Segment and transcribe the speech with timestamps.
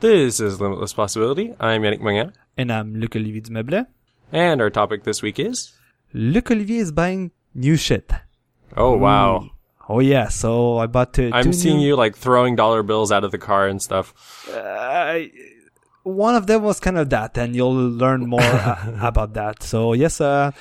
[0.00, 1.56] This is Limitless Possibility.
[1.58, 2.32] I'm Yannick Morin.
[2.56, 3.84] And I'm Luc Olivier Dumeuble.
[4.30, 5.72] And our topic this week is?
[6.12, 8.08] Luc Olivier is buying new shit.
[8.76, 9.50] Oh, wow.
[9.88, 11.30] Oh yeah, so I bought two.
[11.32, 14.48] I'm two seeing new, you like throwing dollar bills out of the car and stuff.
[14.48, 15.20] Uh,
[16.04, 19.64] one of them was kind of that, and you'll learn more uh, about that.
[19.64, 20.52] So yes, uh,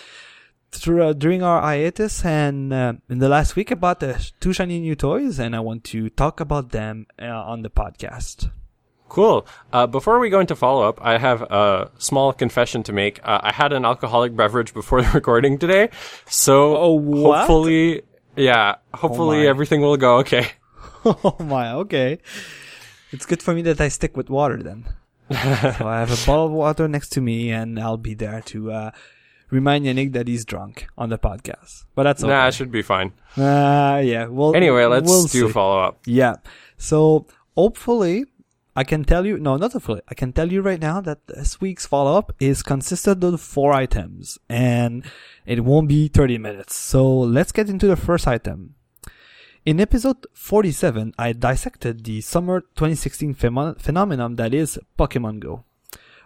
[0.72, 4.54] through, uh, during our hiatus and uh, in the last week, I bought uh, two
[4.54, 8.50] shiny new toys, and I want to talk about them uh, on the podcast.
[9.10, 9.48] Cool.
[9.72, 13.20] Uh, before we go into follow up, I have a small confession to make.
[13.24, 15.90] Uh, I had an alcoholic beverage before the recording today,
[16.28, 18.04] so Oh, hopefully,
[18.36, 19.48] yeah, hopefully my.
[19.48, 20.48] everything will go okay.
[21.06, 22.20] oh my, okay.
[23.12, 24.86] It's good for me that I stick with water then.
[25.32, 25.38] so
[25.88, 28.92] I have a bottle of water next to me, and I'll be there to uh,
[29.50, 31.86] remind Yannick that he's drunk on the podcast.
[31.96, 32.32] But that's okay.
[32.32, 33.14] Nah, it should be fine.
[33.38, 34.26] Uh, yeah.
[34.28, 34.56] Well.
[34.56, 35.52] Anyway, let's we'll do see.
[35.54, 36.00] follow up.
[36.06, 36.36] Yeah.
[36.78, 38.26] So hopefully,
[38.78, 39.40] I can tell you.
[39.40, 40.02] No, not hopefully.
[40.08, 43.74] I can tell you right now that this week's follow up is consisted of four
[43.74, 45.04] items, and
[45.48, 46.76] it won't be thirty minutes.
[46.76, 47.02] So
[47.38, 48.76] let's get into the first item.
[49.66, 55.66] In episode 47, I dissected the summer 2016 pheno- phenomenon that is Pokemon Go.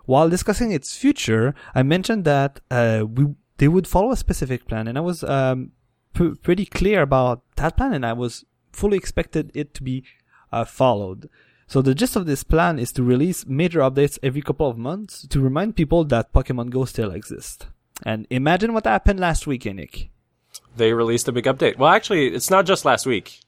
[0.06, 3.28] While discussing its future, I mentioned that uh, we
[3.60, 5.72] they would follow a specific plan, and I was um,
[6.14, 10.04] p- pretty clear about that plan, and I was fully expected it to be
[10.52, 11.30] uh, followed.
[11.72, 15.26] So the gist of this plan is to release major updates every couple of months
[15.30, 17.66] to remind people that Pokemon Go still exists.
[18.04, 20.10] And imagine what happened last week, Nick.
[20.76, 21.78] They released a big update.
[21.78, 23.40] Well, actually, it's not just last week.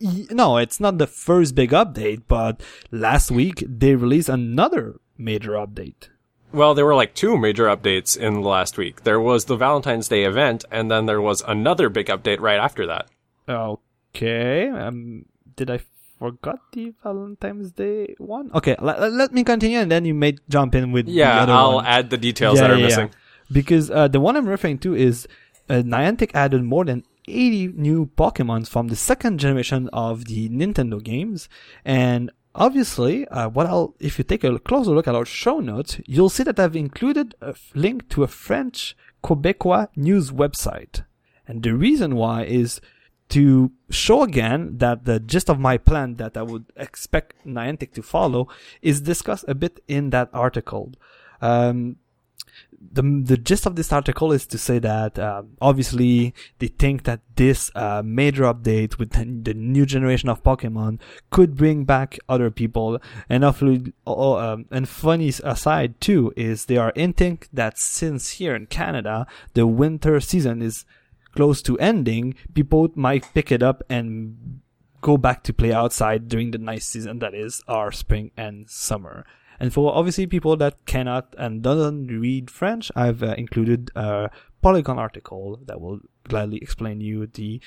[0.00, 6.08] No, it's not the first big update, but last week they released another major update.
[6.54, 9.04] Well, there were like two major updates in the last week.
[9.04, 12.86] There was the Valentine's Day event, and then there was another big update right after
[12.86, 13.08] that.
[13.46, 14.70] Okay.
[14.70, 15.80] Um, did I
[16.22, 18.46] forgot the Valentine's Day one?
[18.58, 21.52] Okay, let, let me continue, and then you may jump in with the Yeah, other
[21.60, 21.86] I'll one.
[21.96, 23.08] add the details Yeah, that are yeah, missing.
[23.08, 23.18] yeah.
[23.58, 25.26] Because uh, the one I'm referring to is
[25.68, 31.02] uh, Niantic added more than 80 new Pokemons from the second generation of the Nintendo
[31.12, 31.48] games,
[31.84, 35.92] and obviously, uh, what I'll if you take a closer look at our show notes,
[36.06, 41.04] you'll see that I've included a f- link to a French Quebecois news website,
[41.46, 42.80] and the reason why is
[43.32, 48.02] to show again that the gist of my plan that I would expect Niantic to
[48.02, 48.48] follow
[48.82, 50.92] is discussed a bit in that article.
[51.40, 51.96] Um,
[52.92, 57.20] the the gist of this article is to say that um, obviously they think that
[57.36, 61.00] this uh, major update with the, the new generation of Pokemon
[61.30, 62.98] could bring back other people,
[63.30, 68.54] and hopefully, oh, um, and funny aside too is they are hinting that since here
[68.54, 70.84] in Canada the winter season is
[71.34, 74.60] close to ending, people might pick it up and
[75.00, 79.26] go back to play outside during the nice season that is our spring and summer.
[79.58, 84.98] And for obviously people that cannot and doesn't read French, I've uh, included a Polygon
[84.98, 87.60] article that will gladly explain you the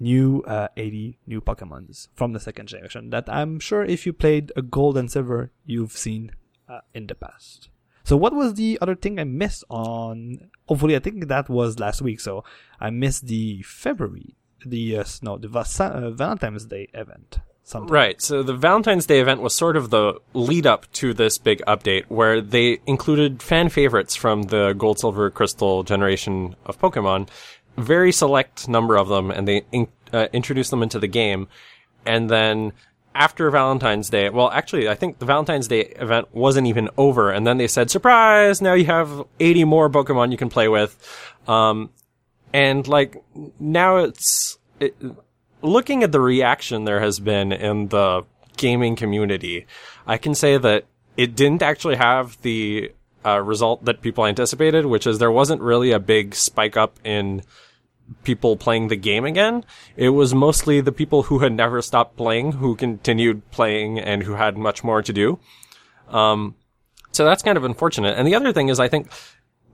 [0.00, 4.52] new uh, 80 new Pokemons from the second generation that I'm sure if you played
[4.56, 6.32] a Gold and Silver, you've seen
[6.68, 7.68] uh, in the past.
[8.04, 10.50] So what was the other thing I missed on?
[10.68, 12.20] Hopefully, I think that was last week.
[12.20, 12.44] So
[12.78, 17.38] I missed the February, the uh, no, the uh, Valentine's Day event.
[17.66, 17.90] Something.
[17.90, 18.20] Right.
[18.20, 22.04] So the Valentine's Day event was sort of the lead up to this big update
[22.08, 27.26] where they included fan favorites from the gold, silver, crystal generation of Pokemon,
[27.78, 31.48] very select number of them, and they in- uh, introduced them into the game.
[32.04, 32.74] And then
[33.14, 37.46] after Valentine's Day, well, actually, I think the Valentine's Day event wasn't even over, and
[37.46, 40.98] then they said, surprise, now you have 80 more Pokemon you can play with.
[41.46, 41.90] Um,
[42.52, 43.22] and like,
[43.60, 44.96] now it's, it,
[45.62, 48.24] looking at the reaction there has been in the
[48.56, 49.66] gaming community,
[50.06, 50.84] I can say that
[51.16, 52.92] it didn't actually have the
[53.24, 57.42] uh, result that people anticipated, which is there wasn't really a big spike up in
[58.22, 59.64] people playing the game again.
[59.96, 64.34] It was mostly the people who had never stopped playing who continued playing and who
[64.34, 65.38] had much more to do.
[66.08, 66.54] Um,
[67.12, 68.18] so that's kind of unfortunate.
[68.18, 69.08] And the other thing is, I think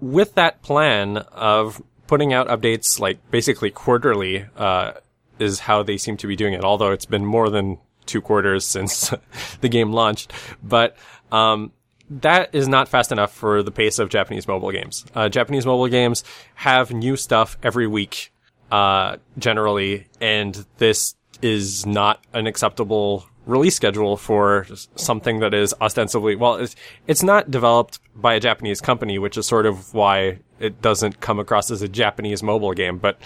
[0.00, 4.92] with that plan of putting out updates like basically quarterly, uh,
[5.40, 6.62] is how they seem to be doing it.
[6.62, 9.12] Although it's been more than two quarters since
[9.60, 10.32] the game launched,
[10.62, 10.96] but
[11.32, 11.72] um,
[12.10, 15.06] that is not fast enough for the pace of Japanese mobile games.
[15.14, 16.24] Uh, Japanese mobile games
[16.56, 18.32] have new stuff every week,
[18.72, 24.66] uh, generally, and this is not an acceptable release schedule for
[24.96, 26.76] something that is ostensibly well it's,
[27.06, 31.38] it's not developed by a Japanese company which is sort of why it doesn't come
[31.38, 33.18] across as a Japanese mobile game but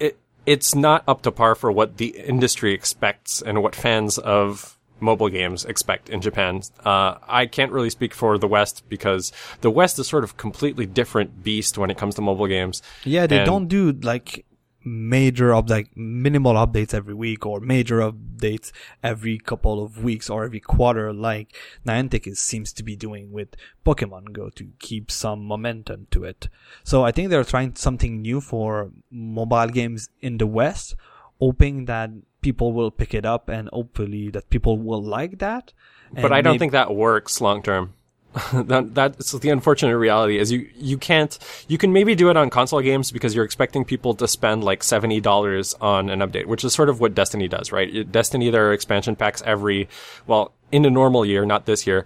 [0.00, 4.77] it it's not up to par for what the industry expects and what fans of
[5.00, 6.62] mobile games expect in Japan.
[6.84, 10.86] Uh, I can't really speak for the West because the West is sort of completely
[10.86, 12.82] different beast when it comes to mobile games.
[13.04, 14.44] Yeah, they And- don't do like
[14.84, 18.70] major up like minimal updates every week or major updates
[19.02, 21.54] every couple of weeks or every quarter like
[21.86, 23.48] Niantic is, seems to be doing with
[23.84, 26.48] Pokemon Go to keep some momentum to it.
[26.84, 30.94] So I think they're trying something new for mobile games in the West,
[31.38, 35.72] hoping that people will pick it up and hopefully that people will like that.
[36.12, 37.94] But I don't maybe- think that works long term.
[38.52, 42.50] that that's the unfortunate reality is you you can't you can maybe do it on
[42.50, 46.62] console games because you're expecting people to spend like seventy dollars on an update, which
[46.62, 48.12] is sort of what Destiny does, right?
[48.12, 49.88] Destiny there are expansion packs every
[50.26, 52.04] well in a normal year, not this year.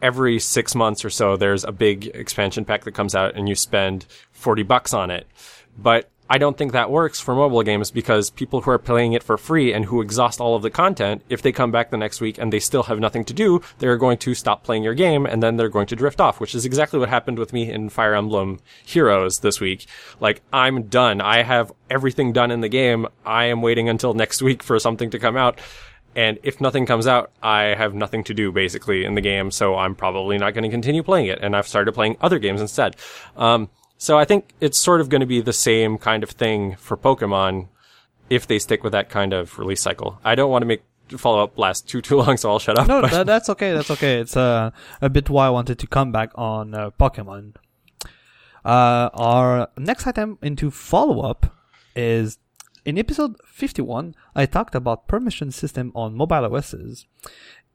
[0.00, 3.56] Every six months or so, there's a big expansion pack that comes out, and you
[3.56, 5.26] spend forty bucks on it.
[5.76, 9.22] But I don't think that works for mobile games because people who are playing it
[9.22, 12.22] for free and who exhaust all of the content, if they come back the next
[12.22, 15.26] week and they still have nothing to do, they're going to stop playing your game
[15.26, 17.90] and then they're going to drift off, which is exactly what happened with me in
[17.90, 19.86] Fire Emblem Heroes this week.
[20.18, 21.20] Like, I'm done.
[21.20, 23.06] I have everything done in the game.
[23.26, 25.60] I am waiting until next week for something to come out.
[26.16, 29.74] And if nothing comes out, I have nothing to do basically in the game, so
[29.76, 31.40] I'm probably not going to continue playing it.
[31.42, 32.96] And I've started playing other games instead.
[33.36, 33.68] Um,
[33.98, 36.96] so I think it's sort of going to be the same kind of thing for
[36.96, 37.68] Pokemon
[38.30, 40.18] if they stick with that kind of release cycle.
[40.24, 40.82] I don't want to make
[41.16, 42.88] follow up last too too long, so I'll shut up.
[42.88, 43.72] No, that, that's okay.
[43.72, 44.20] That's okay.
[44.20, 44.70] It's uh,
[45.00, 47.54] a bit why I wanted to come back on uh, Pokemon.
[48.64, 51.54] Uh, our next item into follow up
[51.94, 52.38] is
[52.84, 57.06] in episode 51, I talked about permission system on mobile OSs.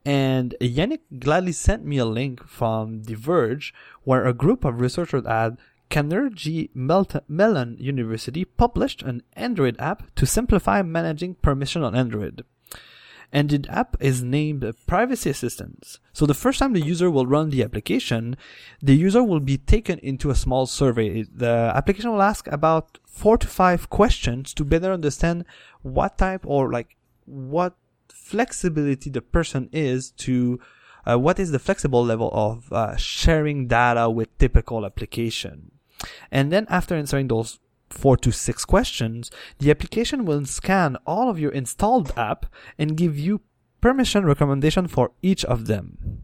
[0.05, 3.73] And Yannick gladly sent me a link from The Verge
[4.03, 5.53] where a group of researchers at
[5.89, 12.43] Carnegie Mel- Mellon University published an Android app to simplify managing permission on Android
[13.31, 15.99] and the app is named Privacy Assistant.
[16.13, 18.35] So the first time the user will run the application,
[18.81, 21.23] the user will be taken into a small survey.
[21.23, 25.45] The application will ask about four to five questions to better understand
[25.81, 27.75] what type or like what
[28.07, 30.59] flexibility the person is to
[31.05, 35.71] uh, what is the flexible level of uh, sharing data with typical application.
[36.31, 37.59] And then after answering those
[37.89, 42.45] four to six questions, the application will scan all of your installed app
[42.77, 43.41] and give you
[43.81, 46.23] permission recommendation for each of them.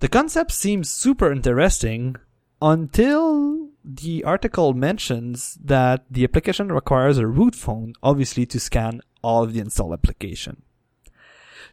[0.00, 2.16] The concept seems super interesting
[2.62, 9.42] until the article mentions that the application requires a root phone, obviously, to scan all
[9.42, 10.62] of the installed application.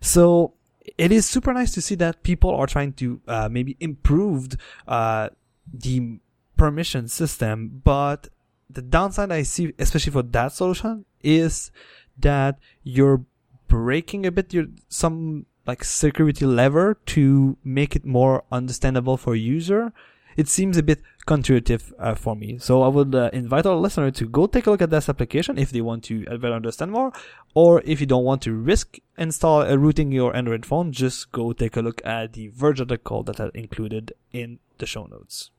[0.02, 0.54] So
[0.98, 4.50] it is super nice to see that people are trying to uh, maybe improve
[4.88, 5.30] uh,
[5.72, 6.20] the
[6.58, 8.30] permission system, but
[8.70, 11.72] the downside I see, especially for that solution, is
[12.18, 13.26] that you're
[13.68, 19.94] breaking a bit your some like security lever to make it more understandable for user.
[20.38, 22.58] It seems a bit counterintuitive uh, for me.
[22.58, 25.58] So I would uh, invite our listener to go take a look at this application
[25.58, 27.14] if they want to uh, better understand more,
[27.54, 31.54] or if you don't want to risk install uh, rooting your Android phone, just go
[31.54, 35.52] take a look at the Verge article that I included in the show notes.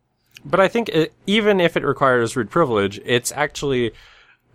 [0.48, 3.92] But I think it, even if it requires root privilege, it's actually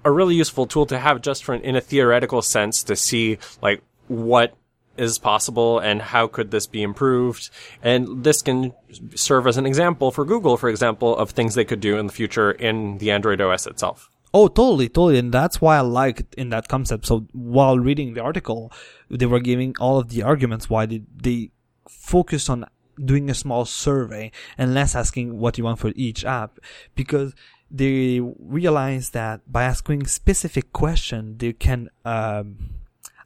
[0.05, 3.83] a really useful tool to have just for in a theoretical sense to see like
[4.07, 4.55] what
[4.97, 7.49] is possible and how could this be improved.
[7.83, 8.73] And this can
[9.15, 12.13] serve as an example for Google, for example, of things they could do in the
[12.13, 14.09] future in the Android OS itself.
[14.33, 15.17] Oh, totally, totally.
[15.17, 17.05] And that's why I liked in that concept.
[17.05, 18.71] So while reading the article,
[19.09, 21.51] they were giving all of the arguments why they, they
[21.87, 22.65] focused on
[23.03, 26.59] doing a small survey and less asking what you want for each app
[26.95, 27.33] because
[27.69, 32.81] they realize that by asking specific question, they can, um,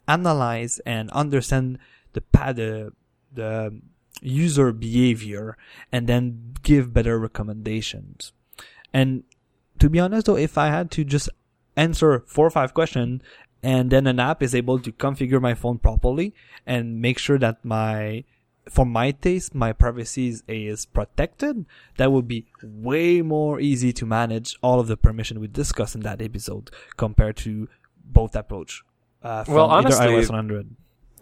[0.08, 1.80] analyze and understand
[2.14, 2.94] the the,
[3.34, 3.82] the
[4.22, 5.58] user behavior
[5.92, 8.32] and then give better recommendations.
[8.94, 9.24] And
[9.80, 11.30] to be honest though, if I had to just
[11.76, 13.22] answer four or five questions
[13.62, 16.34] and then an app is able to configure my phone properly
[16.66, 18.24] and make sure that my
[18.70, 21.66] for my taste my privacy is, is protected
[21.98, 26.02] that would be way more easy to manage all of the permission we discussed in
[26.02, 27.68] that episode compared to
[28.04, 28.84] both approach
[29.24, 30.76] uh, from Well, honestly- iOS or Android.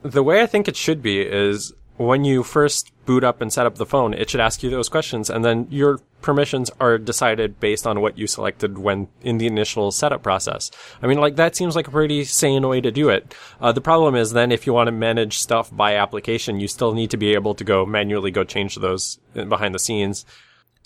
[0.04, 3.66] The way I think it should be is when you first boot up and set
[3.66, 7.60] up the phone, it should ask you those questions, and then your permissions are decided
[7.60, 10.72] based on what you selected when in the initial setup process.
[11.02, 13.36] I mean, like that seems like a pretty sane way to do it.
[13.62, 16.94] Uh, the problem is then if you want to manage stuff by application, you still
[16.94, 20.26] need to be able to go manually go change those behind the scenes.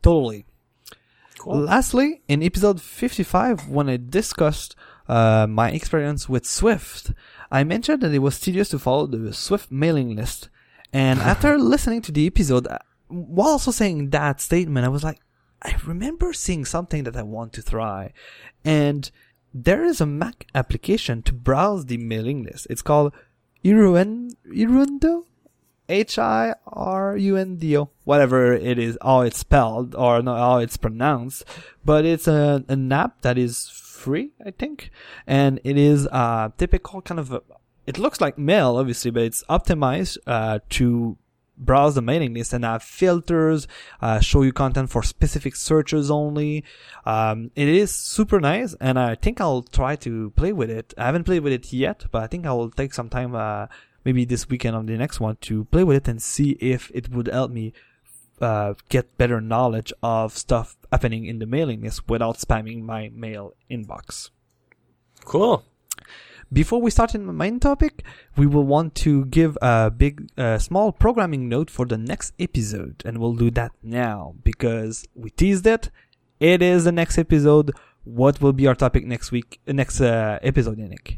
[0.02, 0.46] Totally.
[1.38, 1.60] Cool.
[1.60, 4.76] Lastly, in episode 55, when I discussed
[5.08, 7.12] uh, my experience with Swift,
[7.52, 10.50] I mentioned that it was tedious to follow the Swift mailing list.
[10.98, 15.20] And after listening to the episode, uh, while also saying that statement, I was like,
[15.62, 18.14] I remember seeing something that I want to try.
[18.66, 19.10] And
[19.54, 22.68] there is a Mac application to browse the mailing list.
[22.70, 23.14] It's called
[23.64, 25.26] Iruen, Irundo?
[25.90, 27.90] H-I-R-U-N-D-O.
[28.04, 31.46] Whatever it is, how it's spelled, or no, how it's pronounced.
[31.86, 34.92] But it's a, an app that is free, I think.
[35.26, 37.42] And it is a typical kind of, a,
[37.88, 41.18] it looks like mail, obviously, but it's optimized, uh, to
[41.58, 43.68] browse the mailing list and have filters,
[44.02, 46.64] uh, show you content for specific searches only.
[47.06, 50.94] Um, it is super nice and I think I'll try to play with it.
[50.98, 53.68] I haven't played with it yet, but I think I will take some time, uh,
[54.06, 57.10] maybe this weekend on the next one to play with it and see if it
[57.10, 57.74] would help me,
[58.40, 63.56] uh, get better knowledge of stuff happening in the mailing list without spamming my mail
[63.72, 64.30] inbox.
[65.26, 65.64] Cool.
[66.52, 68.04] Before we start in the main topic,
[68.38, 73.04] we will want to give a big, uh, small programming note for the next episode,
[73.06, 75.90] and we'll do that now because we teased it.
[76.40, 77.74] It is the next episode.
[78.06, 79.60] What will be our topic next week?
[79.68, 81.18] Next uh, episode, Yannick.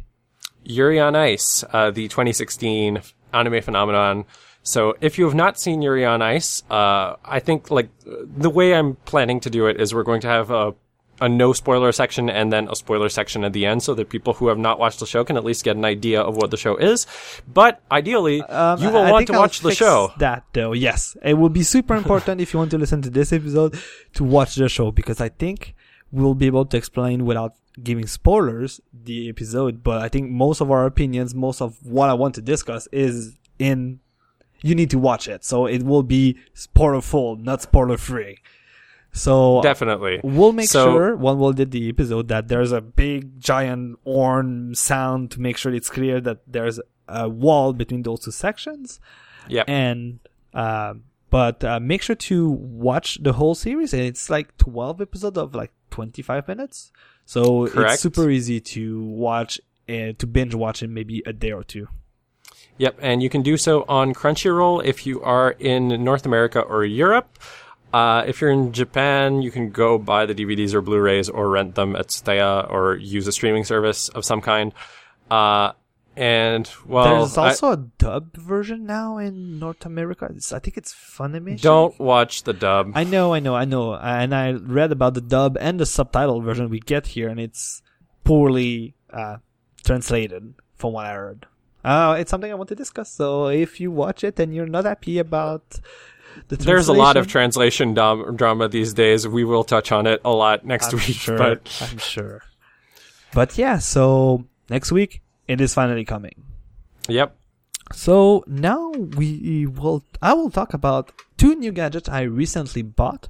[0.63, 3.00] Yuri on Ice, uh, the 2016
[3.31, 4.25] anime phenomenon.
[4.63, 8.74] So if you have not seen Yuri on Ice, uh, I think like the way
[8.74, 10.74] I'm planning to do it is we're going to have a
[11.21, 14.33] a no spoiler section and then a spoiler section at the end so that people
[14.33, 16.57] who have not watched the show can at least get an idea of what the
[16.57, 17.05] show is.
[17.47, 20.11] But ideally, Um, you will I want to I'll watch the show.
[20.17, 23.33] That though, yes, it will be super important if you want to listen to this
[23.33, 23.77] episode
[24.13, 25.75] to watch the show because I think
[26.11, 29.83] we'll be able to explain without giving spoilers the episode.
[29.83, 33.38] But I think most of our opinions, most of what I want to discuss is
[33.59, 33.99] in.
[34.61, 38.39] You need to watch it, so it will be spoiler full, not spoiler free.
[39.12, 40.22] So Definitely.
[40.24, 44.75] We'll make So- sure when we'll did the episode that there's a big giant horn
[44.75, 49.00] sound to make sure it's clear that there's a wall between those two sections.
[49.48, 49.66] Yep.
[49.68, 50.20] And
[50.54, 50.94] uh,
[51.30, 53.94] but uh, make sure to watch the whole series.
[53.94, 56.92] And it's like 12 episodes of like 25 minutes,
[57.25, 57.94] so Correct.
[57.94, 61.88] it's super easy to watch and to binge watch in maybe a day or two.
[62.78, 66.86] Yep, and you can do so on Crunchyroll if you are in North America or
[66.86, 67.38] Europe.
[67.93, 71.75] Uh, if you're in Japan, you can go buy the DVDs or Blu-rays or rent
[71.75, 74.74] them at Tsutaya or use a streaming service of some kind.
[75.31, 75.72] Uh,
[76.15, 80.27] and well, there's also a dub version now in North America.
[80.36, 81.62] It's, I think it's Funimation.
[81.62, 82.91] don't watch the dub.
[82.93, 83.96] I know, I know, I know.
[83.96, 87.81] And I read about the dub and the subtitle version we get here, and it's
[88.24, 89.38] poorly uh,
[89.84, 91.46] translated, from what I heard.
[91.84, 93.10] Uh, it's something I want to discuss.
[93.12, 95.79] So if you watch it and you're not happy about
[96.48, 99.27] the There's a lot of translation, dom- drama these days.
[99.27, 102.41] We will touch on it a lot next I'm week, sure, but I'm sure.
[103.33, 106.43] But yeah, so next week it is finally coming.
[107.07, 107.36] yep.
[107.91, 113.29] So now we will, I will talk about two new gadgets I recently bought.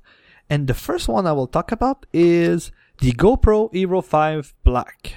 [0.50, 5.14] And the first one I will talk about is the GoPro Hero 5 Black.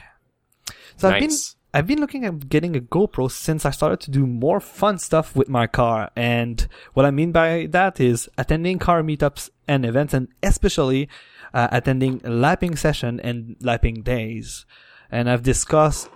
[0.96, 1.56] So I've been, Nice.
[1.74, 5.34] I've been looking at getting a GoPro since I started to do more fun stuff
[5.34, 6.10] with my car.
[6.14, 11.08] And what I mean by that is attending car meetups and events and especially
[11.54, 14.66] uh, attending lapping session and lapping days.
[15.10, 16.10] And I've discussed,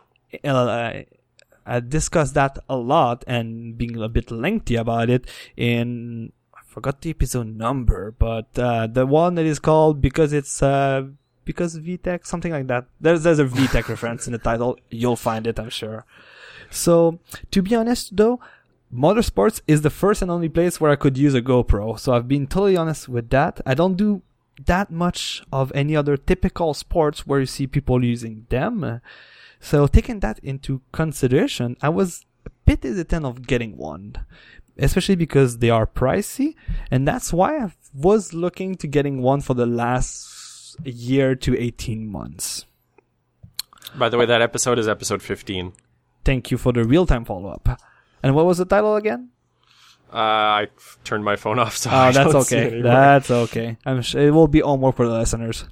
[0.45, 0.93] uh,
[1.65, 7.01] I discussed that a lot and being a bit lengthy about it in, I forgot
[7.01, 11.05] the episode number, but, uh, the one that is called because it's, uh,
[11.47, 12.85] because VTEC, something like that.
[13.01, 14.79] There's, there's a VTEC reference in the title.
[14.91, 16.05] You'll find it, I'm sure.
[16.71, 17.21] So,
[17.53, 18.41] to be honest though,
[18.93, 21.99] motorsports is the first and only place where I could use a GoPro.
[21.99, 23.61] So I've been totally honest with that.
[23.65, 24.23] I don't do
[24.65, 29.01] that much of any other typical sports where you see people using them.
[29.61, 34.15] So taking that into consideration, I was a bit hesitant of getting one,
[34.79, 36.55] especially because they are pricey,
[36.91, 40.36] and that's why I was looking to getting one for the last
[40.85, 42.67] year to 18 months.
[43.95, 45.73] By the way, that episode is episode 15.
[46.25, 47.81] Thank you for the real-time follow-up.
[48.23, 49.31] And what was the title again?
[50.13, 50.69] Uh, I
[51.05, 52.83] turned my phone off, so Oh, that's don't see it okay.
[52.83, 53.77] That's okay.
[53.85, 55.65] I'm sure it will be homework for the listeners.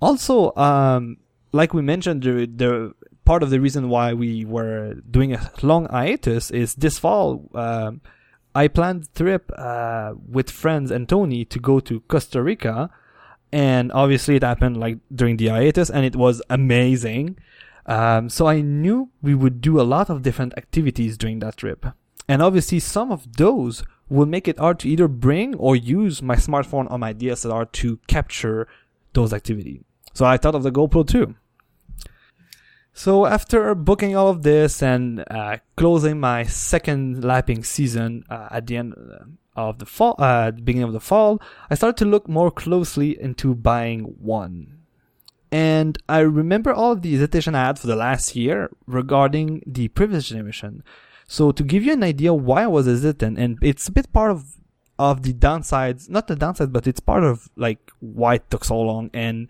[0.00, 1.18] Also, um,
[1.52, 2.94] like we mentioned, the, the
[3.24, 7.48] part of the reason why we were doing a long hiatus is this fall.
[7.54, 8.00] Um,
[8.54, 12.90] I planned a trip uh, with friends and Tony to go to Costa Rica,
[13.56, 17.38] and obviously it happened like during the hiatus, and it was amazing.
[17.86, 21.86] Um, so I knew we would do a lot of different activities during that trip.
[22.28, 26.36] And obviously some of those will make it hard to either bring or use my
[26.36, 28.68] smartphone or my DSLR to capture
[29.14, 29.80] those activities.
[30.12, 31.34] So I thought of the GoPro too.
[32.92, 38.66] So after booking all of this and uh, closing my second lapping season uh, at
[38.66, 38.94] the end
[39.56, 43.20] of the fall, uh, the beginning of the fall, I started to look more closely
[43.20, 44.78] into buying one.
[45.50, 49.88] And I remember all of the hesitation I had for the last year regarding the
[49.88, 50.82] previous generation.
[51.26, 54.30] So to give you an idea why I was hesitant, and it's a bit part
[54.30, 54.56] of
[54.98, 58.80] of the downsides, not the downside, but it's part of like why it took so
[58.80, 59.46] long and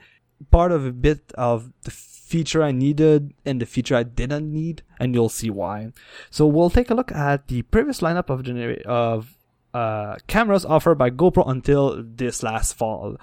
[0.50, 4.82] part of a bit of the feature I needed and the feature I didn't need,
[4.98, 5.92] and you'll see why.
[6.30, 9.35] So we'll take a look at the previous lineup of genera- of
[9.76, 13.16] uh, cameras offered by GoPro until this last fall.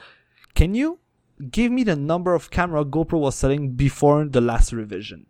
[0.54, 1.00] Can you
[1.50, 5.26] give me the number of camera GoPro was selling before the last revision?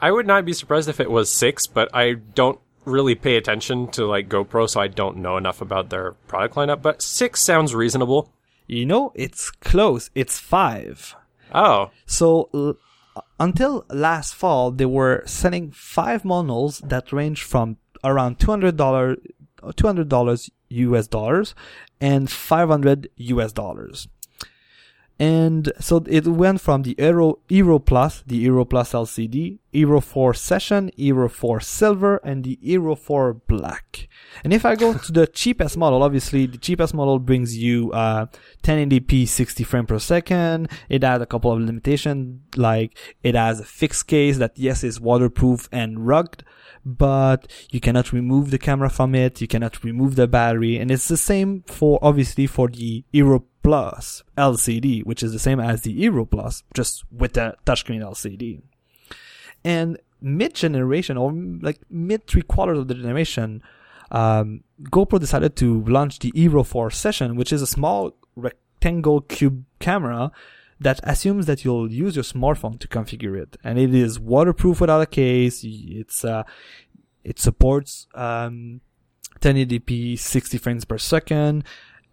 [0.00, 3.88] I would not be surprised if it was six, but I don't really pay attention
[3.94, 6.82] to like GoPro, so I don't know enough about their product lineup.
[6.82, 8.32] But six sounds reasonable.
[8.66, 10.10] You know, it's close.
[10.14, 11.14] It's five.
[11.54, 12.76] Oh, So l-
[13.38, 18.50] until last fall, they were selling five models that range from around two
[19.62, 21.54] hundred dollar, two hundred dollars US dollars,
[22.00, 24.08] and five hundred US dollars.
[25.22, 30.34] And so it went from the Hero, Hero Plus, the Hero Plus LCD, Hero 4
[30.34, 34.08] Session, Hero 4 Silver, and the Hero 4 Black.
[34.42, 38.26] And if I go to the cheapest model, obviously the cheapest model brings you uh,
[38.64, 40.68] 1080p 60 frame per second.
[40.88, 45.00] It has a couple of limitations, like it has a fixed case that yes is
[45.00, 46.42] waterproof and rugged,
[46.84, 49.40] but you cannot remove the camera from it.
[49.40, 54.22] You cannot remove the battery, and it's the same for obviously for the Hero Plus
[54.36, 58.62] LCD, which is the same as the Hero Plus, just with the touchscreen LCD.
[59.64, 63.62] And mid generation or like mid three quarters of the generation,
[64.10, 69.64] um, GoPro decided to launch the Hero 4 Session, which is a small rectangle cube
[69.78, 70.32] camera
[70.82, 75.00] that assumes that you'll use your smartphone to configure it, and it is waterproof without
[75.00, 75.62] a case.
[75.64, 76.44] It's uh,
[77.24, 78.80] it supports um,
[79.40, 81.64] 1080p 60 frames per second,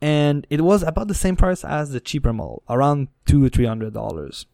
[0.01, 3.65] and it was about the same price as the cheaper model, around two or three
[3.65, 4.45] hundred dollars.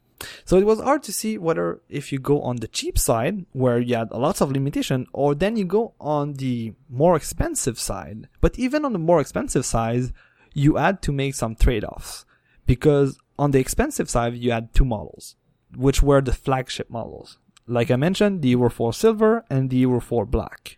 [0.45, 3.79] So it was hard to see whether if you go on the cheap side where
[3.79, 8.29] you had lots of limitation or then you go on the more expensive side.
[8.41, 10.13] But even on the more expensive side,
[10.53, 12.25] you had to make some trade-offs
[12.65, 15.35] because on the expensive side, you had two models,
[15.75, 17.37] which were the flagship models.
[17.67, 20.77] Like I mentioned, the Hero 4 Silver and the Hero 4 Black.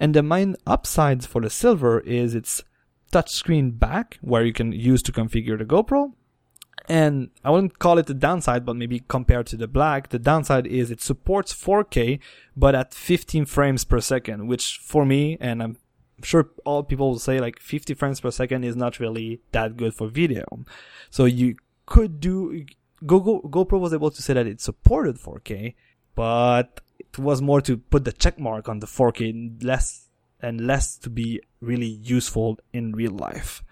[0.00, 2.64] And the main upsides for the Silver is its
[3.12, 6.12] touchscreen back, where you can use to configure the GoPro,
[6.88, 10.66] and I wouldn't call it a downside, but maybe compared to the black, the downside
[10.66, 12.18] is it supports 4K,
[12.56, 15.76] but at 15 frames per second, which for me, and I'm
[16.22, 19.94] sure all people will say like 50 frames per second is not really that good
[19.94, 20.44] for video.
[21.10, 21.56] So you
[21.86, 22.64] could do,
[23.04, 25.74] Go, Go, GoPro was able to say that it supported 4K,
[26.14, 30.08] but it was more to put the check mark on the 4K, less
[30.40, 33.62] and less to be really useful in real life.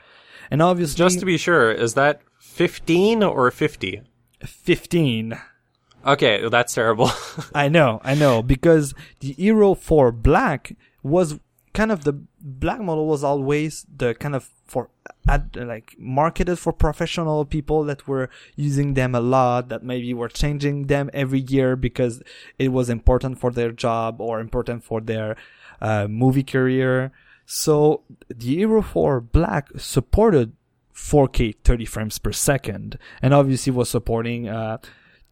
[0.51, 4.03] And obviously, just to be sure, is that 15 or 50?
[4.45, 5.39] 15.
[6.07, 7.11] Okay, that's terrible.
[7.55, 11.39] I know, I know, because the Hero 4 Black was
[11.73, 14.89] kind of the black model was always the kind of for
[15.29, 20.29] ad, like marketed for professional people that were using them a lot that maybe were
[20.29, 22.23] changing them every year because
[22.59, 25.37] it was important for their job or important for their
[25.81, 27.13] uh, movie career.
[27.47, 30.53] So the Hero 4 Black supported
[30.95, 34.79] 4K 30 frames per second, and obviously was supporting uh,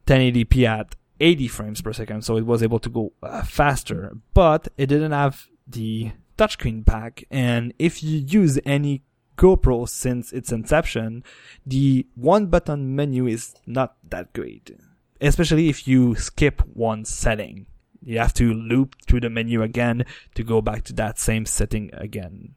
[0.07, 4.17] 1080p at 80 frames per second, so it was able to go uh, faster.
[4.33, 9.03] But it didn't have the touchscreen pack, and if you use any
[9.37, 11.23] GoPro since its inception,
[11.65, 14.71] the one button menu is not that great,
[15.19, 17.65] especially if you skip one setting.
[18.01, 21.89] You have to loop through the menu again to go back to that same setting
[21.93, 22.55] again.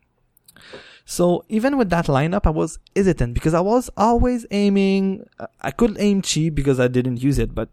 [1.04, 5.26] So even with that lineup, I was hesitant because I was always aiming.
[5.60, 7.70] I could aim cheap because I didn't use it, but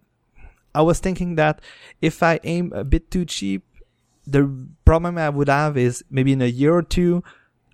[0.74, 1.62] I was thinking that
[2.02, 3.64] if I aim a bit too cheap,
[4.32, 7.24] the problem I would have is maybe in a year or two,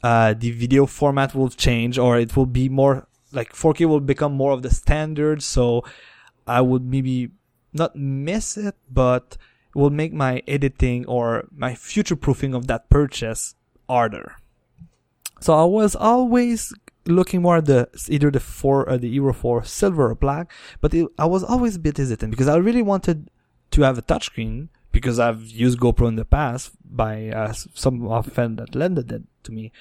[0.04, 4.34] uh, the video format will change or it will be more like 4K will become
[4.34, 5.44] more of the standard.
[5.44, 5.84] So
[6.48, 7.32] I would maybe
[7.74, 9.38] not miss it, but
[9.74, 13.56] it will make my editing or my future proofing of that purchase
[13.89, 14.36] harder.
[15.41, 16.74] So I was always
[17.06, 20.94] looking more at the either the four uh, the Hero 4 silver or black, but
[20.94, 23.30] it, I was always a bit hesitant because I really wanted
[23.72, 28.31] to have a touchscreen because I've used GoPro in the past by uh, some of
[28.31, 29.73] friend that lended it to me,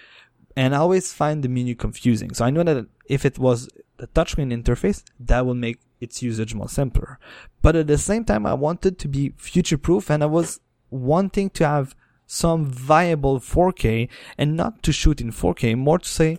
[0.57, 2.35] and I always find the menu confusing.
[2.35, 6.53] So I know that if it was the touchscreen interface, that would make its usage
[6.53, 7.20] more simpler.
[7.62, 10.59] But at the same time, I wanted to be future proof and I was
[10.90, 11.94] wanting to have
[12.27, 16.38] some viable 4K and not to shoot in 4K, more to say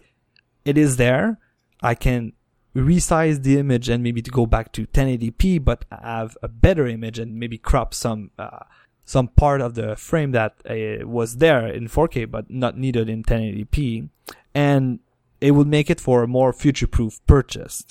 [0.66, 1.40] it is there.
[1.82, 2.34] I can
[2.76, 7.18] resize the image and maybe to go back to 1080p, but have a better image
[7.18, 8.66] and maybe crop some, uh,
[9.06, 13.24] some part of the frame that uh, was there in 4K, but not needed in
[13.24, 14.10] 1080p.
[14.54, 15.00] And
[15.40, 17.86] it would make it for a more future proof purchase.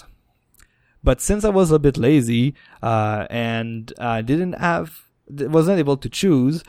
[1.02, 6.08] But since I was a bit lazy, uh, and I didn't have, wasn't able to
[6.08, 6.62] choose,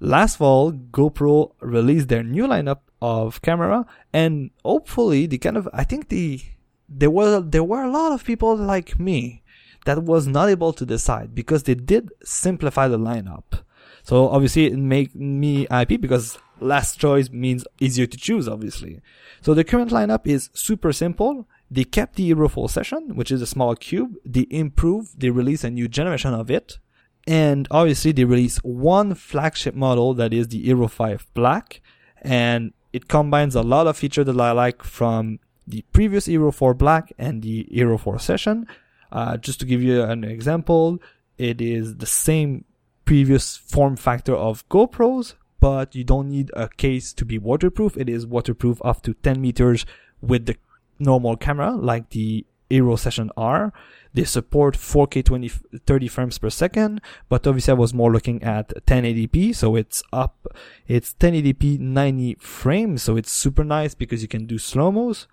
[0.00, 5.84] last fall, GoPro released their new lineup of camera and hopefully the kind of, I
[5.84, 6.40] think the,
[6.88, 9.42] there were, there were a lot of people like me
[9.84, 13.62] that was not able to decide because they did simplify the lineup.
[14.02, 19.00] So obviously it made me happy because last choice means easier to choose, obviously.
[19.40, 21.46] So the current lineup is super simple.
[21.70, 24.14] They kept the Hero 4 Session, which is a small cube.
[24.24, 26.78] They improved, they released a new generation of it.
[27.26, 31.82] And obviously they released one flagship model that is the Hero 5 Black.
[32.22, 36.74] And it combines a lot of features that I like from the previous Hero 4
[36.74, 38.66] Black and the Hero 4 Session.
[39.10, 40.98] Uh, just to give you an example,
[41.36, 42.64] it is the same
[43.04, 47.96] previous form factor of GoPros, but you don't need a case to be waterproof.
[47.96, 49.86] It is waterproof up to 10 meters
[50.20, 50.56] with the
[50.98, 53.72] normal camera, like the Hero Session R.
[54.14, 55.48] They support 4K 20,
[55.86, 60.46] 30 frames per second, but obviously I was more looking at 1080p, so it's up,
[60.86, 65.26] it's 1080p 90 frames, so it's super nice because you can do slow-mos.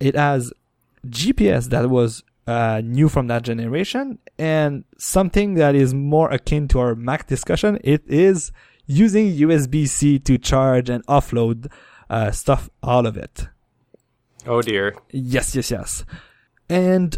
[0.00, 0.52] It has
[1.06, 6.80] GPS that was uh, new from that generation, and something that is more akin to
[6.80, 8.50] our Mac discussion, it is
[8.86, 11.70] using USB-C to charge and offload
[12.08, 13.48] uh, stuff out of it.
[14.46, 14.96] Oh dear.
[15.10, 16.04] Yes, yes, yes.
[16.68, 17.16] And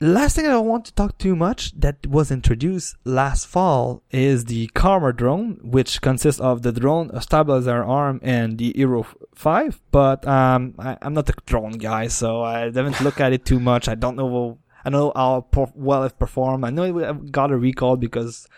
[0.00, 4.46] last thing I don't want to talk too much that was introduced last fall is
[4.46, 9.80] the Karma drone, which consists of the drone, a stabilizer arm, and the Hero 5.
[9.90, 13.60] But um, I, am not a drone guy, so I haven't looked at it too
[13.60, 13.88] much.
[13.88, 14.58] I don't know.
[14.84, 16.64] I know how well it performed.
[16.64, 18.48] I know it got a recall because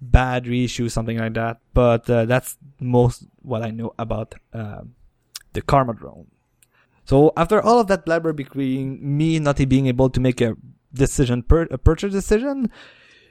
[0.00, 1.58] bad reissue, something like that.
[1.74, 4.82] But uh, that's most what I know about uh,
[5.52, 6.26] the Karma drone.
[7.04, 10.56] So after all of that blabber between me not being able to make a
[10.92, 12.70] decision, per- a purchase decision,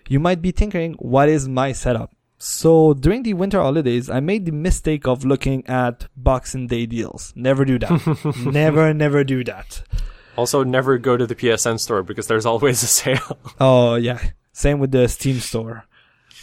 [0.09, 2.13] you might be thinking, what is my setup?
[2.37, 7.33] So during the winter holidays, I made the mistake of looking at Boxing Day deals.
[7.35, 8.35] Never do that.
[8.45, 9.83] never, never do that.
[10.35, 13.37] Also, never go to the PSN store because there's always a sale.
[13.59, 14.19] oh yeah,
[14.53, 15.85] same with the Steam store.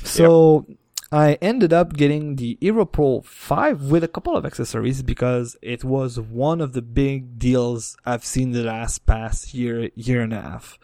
[0.05, 0.79] So yep.
[1.11, 2.59] I ended up getting the
[2.93, 7.97] Pro 5 with a couple of accessories because it was one of the big deals
[8.05, 10.79] I've seen the last past year, year and a half.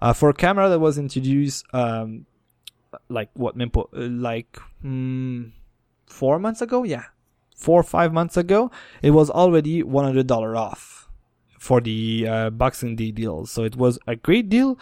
[0.00, 2.26] Uh, for a camera that was introduced, um,
[3.08, 3.56] like what,
[3.92, 5.50] like, mm,
[6.06, 6.84] four months ago?
[6.84, 7.06] Yeah.
[7.56, 8.70] Four or five months ago,
[9.02, 11.08] it was already $100 off
[11.58, 13.46] for the uh, Boxing Day deal.
[13.46, 14.78] So it was a great deal.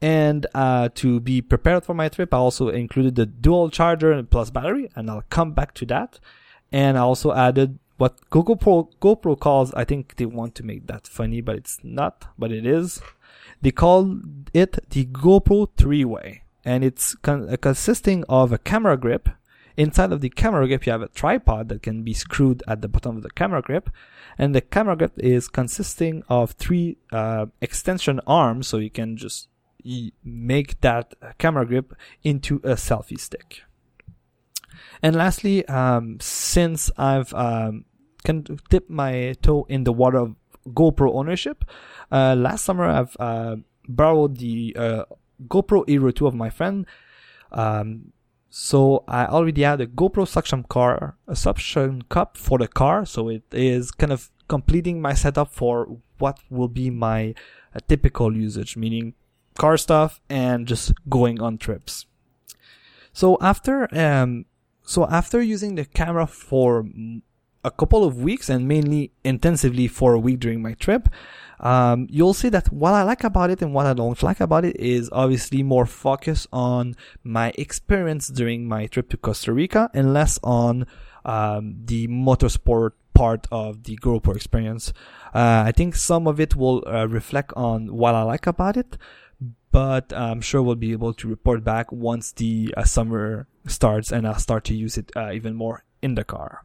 [0.00, 4.50] And uh, to be prepared for my trip, I also included the dual charger plus
[4.50, 6.20] battery, and I'll come back to that.
[6.70, 11.06] And I also added what GoPro, GoPro calls, I think they want to make that
[11.06, 13.00] funny, but it's not, but it is.
[13.62, 14.20] They call
[14.52, 19.30] it the GoPro three way, and it's con- uh, consisting of a camera grip.
[19.78, 22.88] Inside of the camera grip, you have a tripod that can be screwed at the
[22.88, 23.88] bottom of the camera grip,
[24.36, 29.48] and the camera grip is consisting of three uh, extension arms, so you can just
[30.24, 33.62] make that camera grip into a selfie stick.
[35.02, 37.84] And lastly, um, since I've um,
[38.24, 40.34] can dip my toe in the water of
[40.68, 41.64] GoPro ownership,
[42.10, 43.56] uh, last summer I've uh,
[43.88, 45.04] borrowed the uh,
[45.46, 46.86] GoPro Hero 2 of my friend.
[47.52, 48.12] Um,
[48.48, 53.04] so I already had a GoPro suction car, a suction cup for the car.
[53.04, 57.34] So it is kind of completing my setup for what will be my
[57.74, 59.14] uh, typical usage, meaning
[59.56, 62.06] car stuff and just going on trips.
[63.12, 64.46] So after um
[64.82, 66.86] so after using the camera for
[67.64, 71.08] a couple of weeks and mainly intensively for a week during my trip,
[71.58, 74.64] um, you'll see that what I like about it and what I don't like about
[74.64, 80.12] it is obviously more focus on my experience during my trip to Costa Rica and
[80.12, 80.86] less on
[81.24, 84.92] um, the motorsport part of the GoPro experience.
[85.34, 88.96] Uh, I think some of it will uh, reflect on what I like about it,
[89.70, 94.26] but I'm sure we'll be able to report back once the uh, summer starts and
[94.26, 96.64] I'll start to use it uh, even more in the car.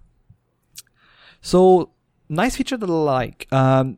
[1.42, 1.92] So
[2.30, 3.52] nice feature that I like.
[3.52, 3.98] Um,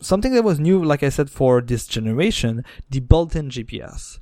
[0.00, 4.18] something that was new, like I said, for this generation, the built-in GPS.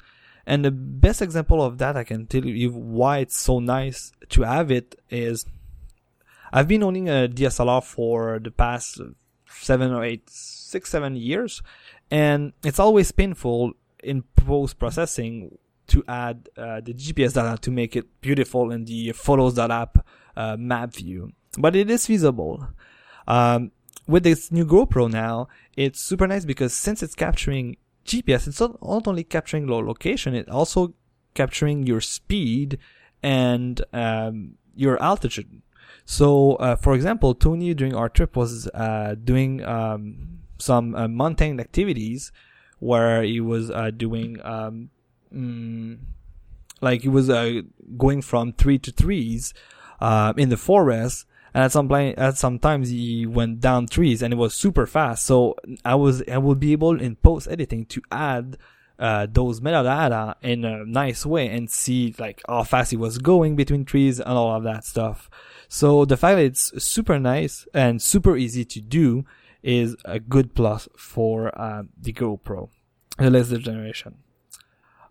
[0.46, 4.42] And the best example of that I can tell you why it's so nice to
[4.42, 5.44] have it is
[6.52, 9.00] I've been owning a DSLR for the past
[9.50, 11.62] seven or eight, six, seven years,
[12.11, 17.97] and it's always painful in post processing to add uh, the GPS data to make
[17.97, 21.33] it beautiful in the photos.app uh, map view.
[21.59, 22.68] But it is feasible.
[23.27, 23.73] Um,
[24.07, 28.79] with this new GoPro now, it's super nice because since it's capturing GPS, it's not,
[28.81, 30.94] only capturing low location, it's also
[31.35, 32.79] capturing your speed
[33.23, 35.62] and um, your altitude.
[36.05, 41.61] So, uh, for example, Tony during our trip was uh, doing um, some uh, mountain
[41.61, 42.33] activities
[42.79, 44.90] where he was uh, doing um,
[45.35, 45.99] mm,
[46.81, 47.62] like he was uh,
[47.97, 49.53] going from three to threes
[50.01, 54.23] uh, in the forest and at some point, at some times he went down trees
[54.23, 55.25] and it was super fast.
[55.25, 58.59] So I was, I would be able in post editing to add,
[58.99, 63.55] uh, those metadata in a nice way and see like how fast he was going
[63.55, 65.31] between trees and all of that stuff.
[65.68, 69.25] So the fact that it's super nice and super easy to do
[69.62, 72.71] is a good plus for, uh, the GoPro,
[73.18, 74.16] the latest generation.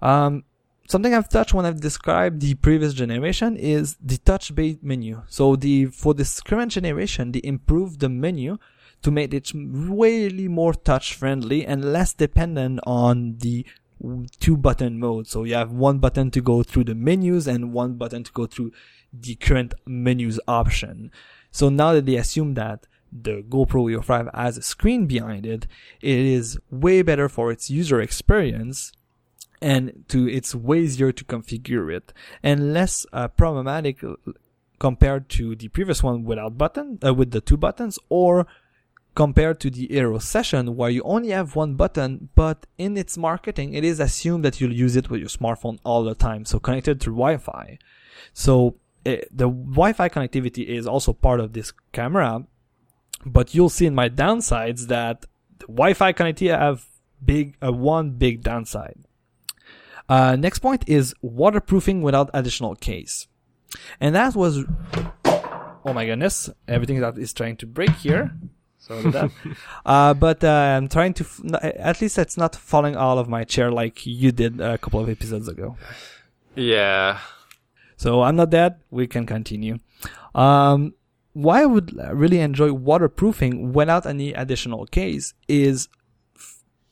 [0.01, 0.43] Um,
[0.88, 5.23] something I've touched when I've described the previous generation is the touch-based menu.
[5.27, 8.57] So the for this current generation, they improved the menu
[9.01, 13.65] to make it really more touch-friendly and less dependent on the
[14.39, 15.27] two button mode.
[15.27, 18.45] So you have one button to go through the menus and one button to go
[18.45, 18.71] through
[19.12, 21.12] the current menus option.
[21.51, 25.67] So now that they assume that the GoPro Hero 5 has a screen behind it,
[26.01, 28.91] it is way better for its user experience
[29.61, 34.03] and to it's way easier to configure it and less uh, problematic
[34.79, 38.45] compared to the previous one without button uh, with the two buttons or
[39.15, 43.73] compared to the Hero Session where you only have one button but in its marketing
[43.73, 47.01] it is assumed that you'll use it with your smartphone all the time so connected
[47.01, 47.79] to Wi-Fi.
[48.33, 52.45] So it, eh, the Wi-Fi connectivity is also part of this camera
[53.27, 55.25] but you'll see in my downsides that
[55.61, 56.85] Wi-Fi connectivity have
[57.23, 59.07] big uh, one big downside
[60.09, 63.27] uh, next point is waterproofing without additional case.
[63.99, 64.63] And that was,
[65.25, 68.33] oh my goodness, everything that is trying to break here.
[68.79, 69.31] So that.
[69.85, 73.43] uh, but uh, I'm trying to, f- at least it's not falling out of my
[73.43, 75.75] chair like you did a couple of episodes ago.
[76.55, 77.19] Yeah.
[77.97, 78.75] So I'm not dead.
[78.89, 79.79] We can continue.
[80.33, 80.93] Um,
[81.38, 85.88] why I would really enjoy waterproofing without any additional case is,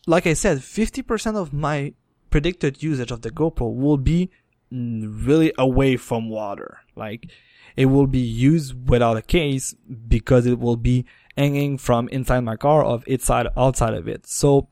[0.06, 1.96] like I said, 50% of my
[2.30, 4.30] predicted usage of the GoPro will be
[4.70, 6.82] really away from water.
[6.96, 7.32] Like
[7.76, 9.74] it will be used without a case
[10.08, 14.28] because it will be hanging from inside my car of inside outside of it.
[14.28, 14.70] So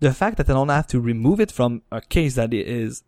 [0.00, 3.02] the fact that I don't have to remove it from a case that is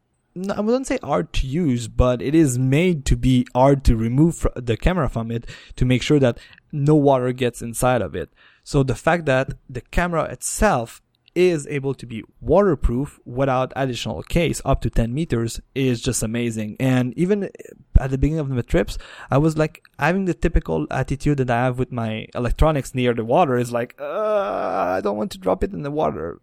[0.51, 4.47] I wouldn't say hard to use, but it is made to be hard to remove
[4.57, 6.39] the camera from it to make sure that
[6.73, 8.31] no water gets inside of it.
[8.63, 11.01] So the fact that the camera itself
[11.35, 16.77] is able to be waterproof without additional case up to 10 meters is just amazing.
[16.81, 17.51] And even
[17.99, 18.99] at the beginning of the trips,
[19.31, 23.25] I was like having the typical attitude that I have with my electronics near the
[23.25, 26.41] water is like, I don't want to drop it in the water.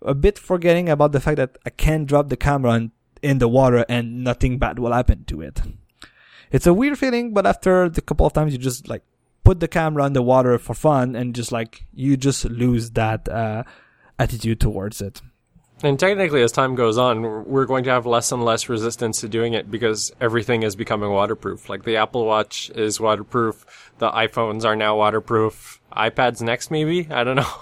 [0.00, 3.48] A bit forgetting about the fact that I can drop the camera in, in the
[3.48, 5.60] water and nothing bad will happen to it.
[6.50, 9.02] It's a weird feeling, but after the couple of times you just like
[9.44, 13.28] put the camera in the water for fun and just like you just lose that
[13.28, 13.64] uh,
[14.18, 15.22] attitude towards it.
[15.84, 19.28] And technically, as time goes on, we're going to have less and less resistance to
[19.28, 21.68] doing it because everything is becoming waterproof.
[21.68, 25.80] Like the Apple Watch is waterproof, the iPhones are now waterproof.
[25.92, 27.08] iPads next, maybe?
[27.10, 27.50] I don't know.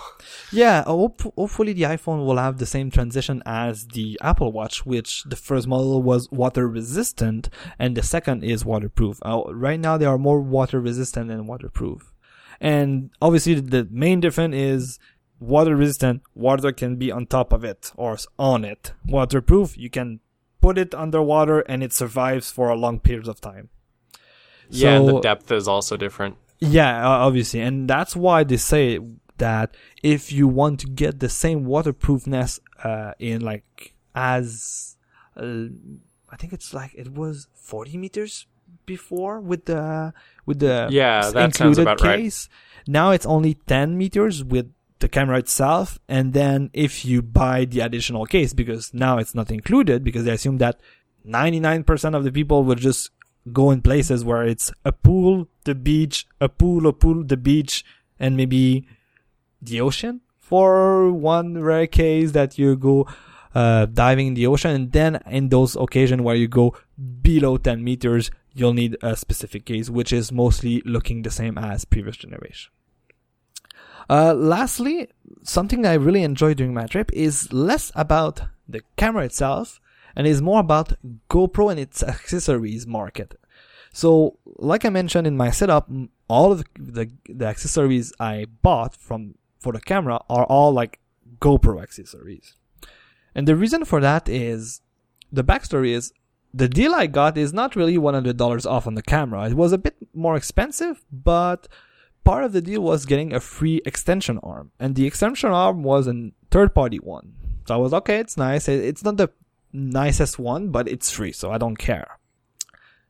[0.53, 5.23] Yeah, hope- hopefully the iPhone will have the same transition as the Apple Watch, which
[5.23, 9.21] the first model was water resistant and the second is waterproof.
[9.25, 12.13] Uh, right now, they are more water resistant than waterproof.
[12.61, 14.99] And obviously, the main difference is
[15.41, 18.93] water resistant, water can be on top of it or on it.
[19.07, 20.21] Waterproof, you can
[20.61, 23.71] put it underwater and it survives for a long period of time.
[24.69, 26.37] Yeah, so, and the depth is also different.
[26.61, 27.61] Yeah, obviously.
[27.61, 29.01] And that's why they say
[29.39, 34.97] that if you want to get the same waterproofness uh, in like as
[35.37, 35.65] uh,
[36.31, 38.47] I think it's like it was 40 meters
[38.87, 40.13] before with the
[40.47, 42.49] with the yeah that sounds about case.
[42.51, 42.89] Right.
[42.89, 44.71] Now it's only 10 meters with
[45.01, 49.51] the camera itself and then if you buy the additional case because now it's not
[49.51, 50.81] included because they assume that
[51.27, 53.11] 99% of the people will just
[53.53, 57.85] go in places where it's a pool, the beach, a pool, a pool, the beach,
[58.19, 58.87] and maybe
[59.61, 63.07] the ocean for one rare case that you go
[63.55, 66.75] uh, diving in the ocean, and then in those occasions where you go
[67.23, 71.85] below 10 meters, you'll need a specific case, which is mostly looking the same as
[71.85, 72.71] previous generation.
[74.11, 75.09] Uh, lastly,
[75.45, 79.81] something I really enjoy during my trip is less about the camera itself
[80.17, 80.95] and is more about
[81.31, 83.39] GoPro and its accessories market.
[83.93, 85.89] So, like I mentioned in my setup,
[86.27, 90.99] all of the, the, the accessories I bought from for the camera are all like
[91.39, 92.55] GoPro accessories.
[93.33, 94.81] And the reason for that is
[95.31, 96.13] the backstory is
[96.53, 99.49] the deal I got is not really $100 off on the camera.
[99.49, 101.69] It was a bit more expensive, but
[102.31, 104.71] part of the deal was getting a free extension arm.
[104.79, 107.27] And the extension arm was a third party one.
[107.67, 108.69] So I was, okay, it's nice.
[108.69, 109.31] It's not the
[109.73, 112.19] nicest one, but it's free, so I don't care.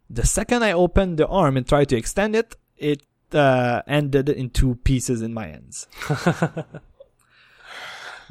[0.09, 3.03] The second I opened the arm and tried to extend it, it
[3.33, 5.87] uh, ended in two pieces in my hands.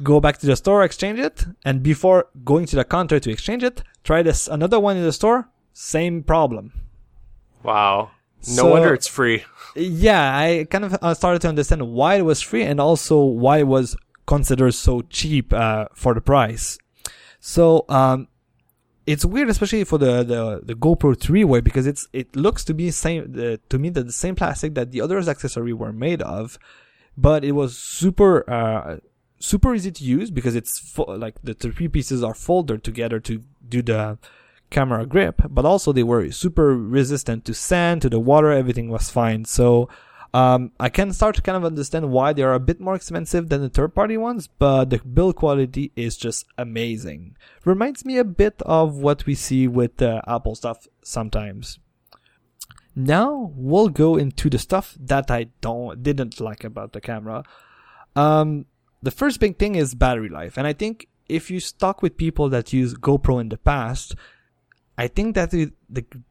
[0.02, 3.62] Go back to the store, exchange it, and before going to the counter to exchange
[3.62, 5.48] it, try this another one in the store.
[5.72, 6.72] Same problem.
[7.62, 8.10] Wow.
[8.48, 9.44] No So- wonder it's free.
[9.76, 13.58] Yeah, I kind of uh, started to understand why it was free and also why
[13.58, 16.76] it was considered so cheap uh, for the price.
[17.38, 18.26] So um,
[19.06, 22.74] it's weird, especially for the, the, the GoPro 3 way, because it's it looks to
[22.74, 26.20] be same uh, to me that the same plastic that the other accessory were made
[26.22, 26.58] of,
[27.16, 28.96] but it was super uh,
[29.38, 33.42] super easy to use because it's fo- like the three pieces are folded together to
[33.68, 34.18] do the
[34.70, 39.10] camera grip, but also they were super resistant to sand, to the water, everything was
[39.10, 39.44] fine.
[39.44, 39.88] So,
[40.32, 43.48] um, I can start to kind of understand why they are a bit more expensive
[43.48, 47.36] than the third party ones, but the build quality is just amazing.
[47.64, 51.80] Reminds me a bit of what we see with the Apple stuff sometimes.
[52.94, 57.42] Now we'll go into the stuff that I don't, didn't like about the camera.
[58.14, 58.66] Um,
[59.02, 60.56] the first big thing is battery life.
[60.56, 64.14] And I think if you talk with people that use GoPro in the past,
[64.98, 65.72] I think that the,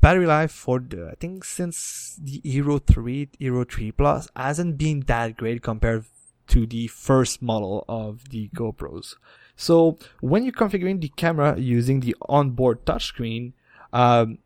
[0.02, 5.02] battery life for the, I think since the Hero 3, Hero 3 Plus hasn't been
[5.08, 6.06] that great compared
[6.48, 9.16] to the first model of the GoPros.
[9.56, 13.54] So when you're configuring the camera using the onboard touchscreen,
[13.92, 14.40] um,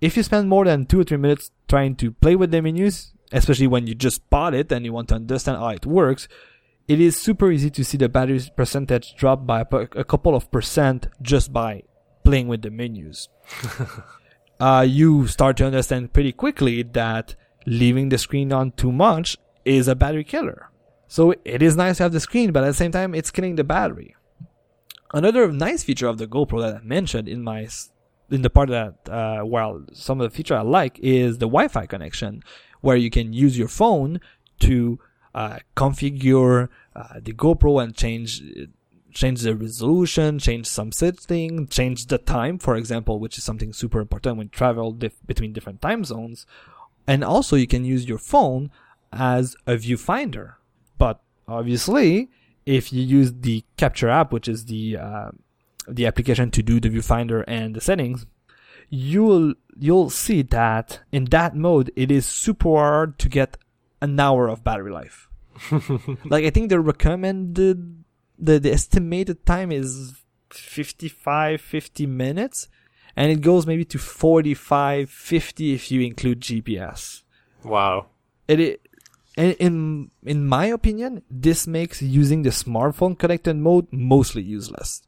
[0.00, 3.12] if you spend more than two or three minutes trying to play with the menus,
[3.32, 6.26] especially when you just bought it and you want to understand how it works,
[6.88, 11.06] it is super easy to see the battery percentage drop by a couple of percent
[11.22, 11.82] just by
[12.24, 13.28] playing with the menus.
[14.60, 17.34] uh, you start to understand pretty quickly that
[17.66, 20.70] leaving the screen on too much is a battery killer.
[21.08, 23.56] So it is nice to have the screen, but at the same time, it's killing
[23.56, 24.16] the battery.
[25.12, 27.68] Another nice feature of the GoPro that I mentioned in my
[28.30, 31.84] in the part that uh, well some of the feature I like is the Wi-Fi
[31.86, 32.42] connection,
[32.80, 34.20] where you can use your phone
[34.60, 34.98] to
[35.34, 38.42] uh, configure uh, the GoPro and change
[39.12, 44.00] change the resolution, change some setting, change the time, for example, which is something super
[44.00, 46.46] important when you travel dif- between different time zones.
[47.06, 48.70] And also you can use your phone
[49.12, 50.54] as a viewfinder.
[50.98, 52.30] But obviously,
[52.66, 55.30] if you use the Capture app, which is the uh,
[55.88, 58.26] the application to do the viewfinder and the settings,
[58.88, 63.56] you'll you'll see that in that mode it is super hard to get
[64.00, 65.28] an hour of battery life.
[66.24, 68.01] like I think the recommended
[68.42, 70.14] the, the estimated time is
[70.50, 72.68] 55 50 minutes
[73.16, 77.22] and it goes maybe to 45 50 if you include GPS.
[77.64, 78.06] Wow.
[78.48, 78.80] It, it
[79.36, 85.02] in- in in my opinion, this makes using the smartphone connected mode mostly useless.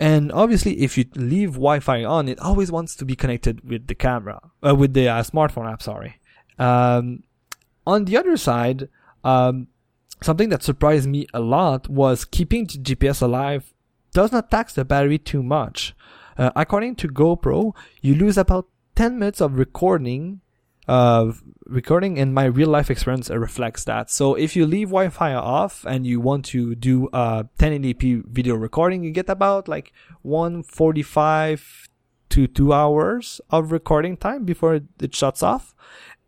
[0.00, 3.96] And obviously, if you leave Wi-Fi on, it always wants to be connected with the
[3.96, 5.82] camera, uh, with the uh, smartphone app.
[5.82, 6.20] Sorry.
[6.58, 7.24] Um,
[7.86, 8.88] on the other side,
[9.24, 9.66] um,
[10.20, 13.72] something that surprised me a lot was keeping GPS alive
[14.12, 15.94] does not tax the battery too much.
[16.36, 20.40] Uh, according to GoPro, you lose about 10 minutes of recording
[20.88, 21.32] uh,
[21.66, 24.10] recording and my real life experience uh, reflects that.
[24.10, 29.04] So if you leave Wi-Fi off and you want to do a 1080p video recording,
[29.04, 31.88] you get about like 145
[32.30, 35.74] to 2 hours of recording time before it shuts off.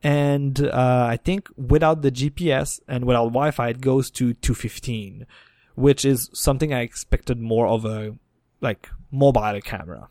[0.03, 5.27] And uh, I think without the GPS and without Wi-Fi, it goes to 215,
[5.75, 8.17] which is something I expected more of a
[8.61, 10.09] like mobile camera.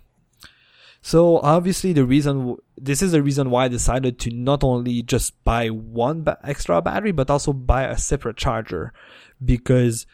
[1.02, 5.42] So obviously the reason this is the reason why I decided to not only just
[5.44, 8.92] buy one ba- extra battery but also buy a separate charger
[9.44, 10.06] because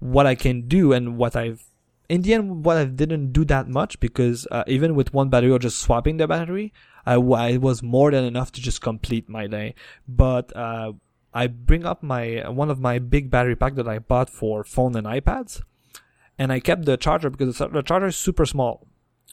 [0.00, 1.64] what I can do and what I've
[2.08, 5.52] in the end what I didn't do that much because uh, even with one battery
[5.52, 6.72] or just swapping the battery
[7.06, 9.74] I, I was more than enough to just complete my day
[10.06, 10.92] but uh,
[11.34, 14.94] I bring up my one of my big battery pack that I bought for phone
[14.94, 15.62] and iPads,
[16.38, 18.86] and I kept the charger because the charger is super small.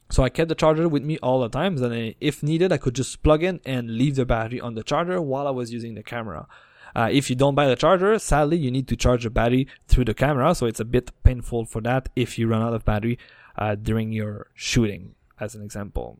[0.09, 2.95] So I kept the charger with me all the times, and if needed, I could
[2.95, 6.03] just plug in and leave the battery on the charger while I was using the
[6.03, 6.47] camera.
[6.93, 10.05] Uh, if you don't buy the charger, sadly, you need to charge the battery through
[10.05, 13.17] the camera, so it's a bit painful for that if you run out of battery
[13.57, 16.19] uh, during your shooting, as an example.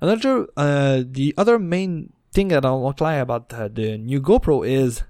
[0.00, 4.66] Another, uh, the other main thing that I won't lie about uh, the new GoPro
[4.66, 5.04] is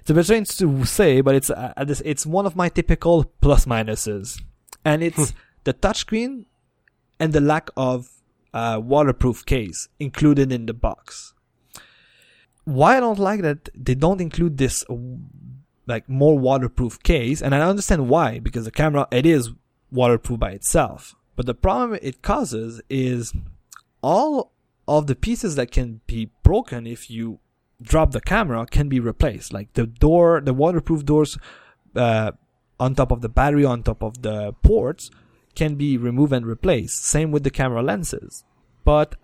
[0.00, 1.72] it's a bit strange to say, but it's uh,
[2.04, 4.40] it's one of my typical plus minuses,
[4.84, 5.32] and it's
[5.64, 6.46] the touchscreen
[7.20, 8.10] and the lack of
[8.52, 11.34] uh, waterproof case included in the box.
[12.64, 14.84] Why I don't like that they don't include this
[15.86, 19.50] like more waterproof case, and I understand why because the camera it is
[19.90, 23.32] waterproof by itself, but the problem it causes is
[24.02, 24.52] all
[24.86, 27.40] of the pieces that can be broken if you
[27.80, 29.52] drop the camera can be replaced.
[29.52, 31.38] Like the door, the waterproof doors,
[31.94, 32.32] uh,
[32.80, 35.10] on top of the battery, on top of the ports,
[35.54, 37.04] can be removed and replaced.
[37.04, 38.44] Same with the camera lenses.
[38.84, 39.16] But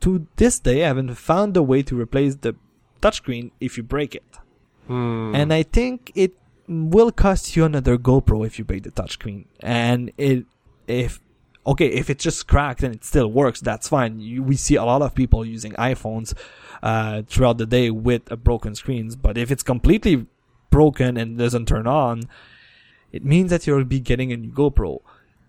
[0.00, 2.54] to this day, I haven't found a way to replace the
[3.02, 4.38] touchscreen if you break it.
[4.86, 5.34] Hmm.
[5.34, 6.34] And I think it
[6.68, 9.46] will cost you another GoPro if you break the touchscreen.
[9.60, 10.44] And it,
[10.86, 11.20] if,
[11.66, 14.20] okay, if it's just cracked and it still works, that's fine.
[14.20, 16.34] You, we see a lot of people using iPhones,
[16.82, 19.16] uh, throughout the day with broken screens.
[19.16, 20.26] But if it's completely
[20.70, 22.22] broken and doesn't turn on,
[23.12, 25.00] it means that you'll be getting a new GoPro.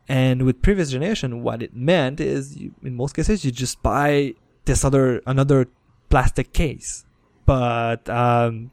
[0.08, 4.34] And with previous generation, what it meant is, you, in most cases, you just buy
[4.66, 5.68] this other another
[6.10, 7.06] plastic case.
[7.46, 8.72] But um,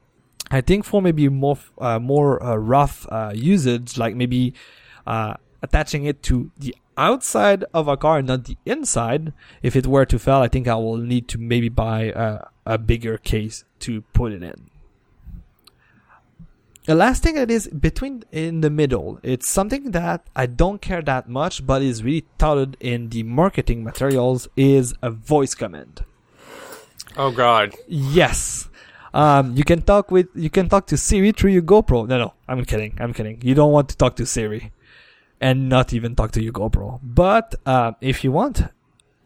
[0.51, 4.55] I think for maybe more uh, more uh, rough uh, usage, like maybe
[5.07, 9.33] uh, attaching it to the outside of a car, not the inside.
[9.63, 12.79] If it were to fail, I think I will need to maybe buy a, a
[12.79, 14.71] bigger case to put it in.
[16.87, 21.03] The last thing that is between in the middle, it's something that I don't care
[21.03, 26.05] that much, but is really touted in the marketing materials is a voice command.
[27.17, 27.75] Oh God.
[27.89, 28.69] Yes.
[29.13, 32.07] Um, you can talk with you can talk to Siri through your GoPro.
[32.07, 32.97] No, no, I'm kidding.
[33.01, 33.41] I'm kidding.
[33.43, 34.71] You don't want to talk to Siri,
[35.41, 37.01] and not even talk to your GoPro.
[37.03, 38.63] But uh, if you want,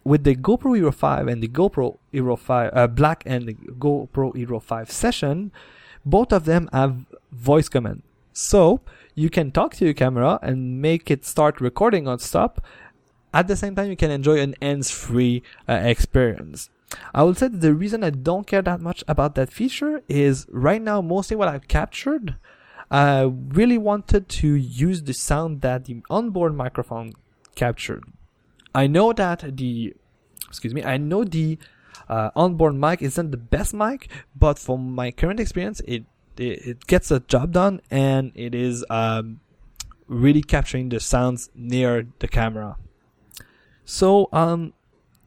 [0.05, 4.35] with the GoPro Hero 5 and the GoPro Hero 5 uh, Black and the GoPro
[4.35, 5.53] Hero 5 Session,
[6.05, 8.03] both of them have voice command.
[8.33, 8.81] So
[9.15, 12.65] you can talk to your camera and make it start recording on stop.
[13.33, 16.71] At the same time, you can enjoy an hands-free uh, experience.
[17.15, 20.47] I would say that the reason I don't care that much about that feature is
[20.51, 22.37] right now, mostly what I've captured,
[22.91, 27.13] I really wanted to use the sound that the onboard microphone
[27.55, 28.05] captured.
[28.75, 29.95] I know that the,
[30.49, 31.59] excuse me, I know the
[32.09, 36.05] uh, onboard mic isn't the best mic, but from my current experience, it
[36.37, 39.41] it, it gets the job done and it is um,
[40.07, 42.77] really capturing the sounds near the camera.
[43.85, 44.73] So um,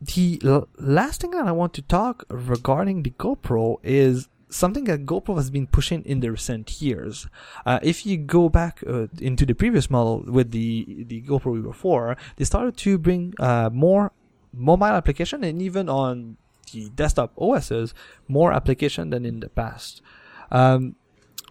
[0.01, 5.05] the l- last thing that I want to talk regarding the GoPro is something that
[5.05, 7.27] GoPro has been pushing in the recent years.
[7.65, 11.73] Uh, if you go back uh, into the previous model with the the GoPro Hero
[11.73, 14.11] 4, they started to bring uh, more
[14.53, 16.37] mobile application and even on
[16.71, 17.93] the desktop OSs
[18.27, 20.01] more application than in the past.
[20.51, 20.95] Um,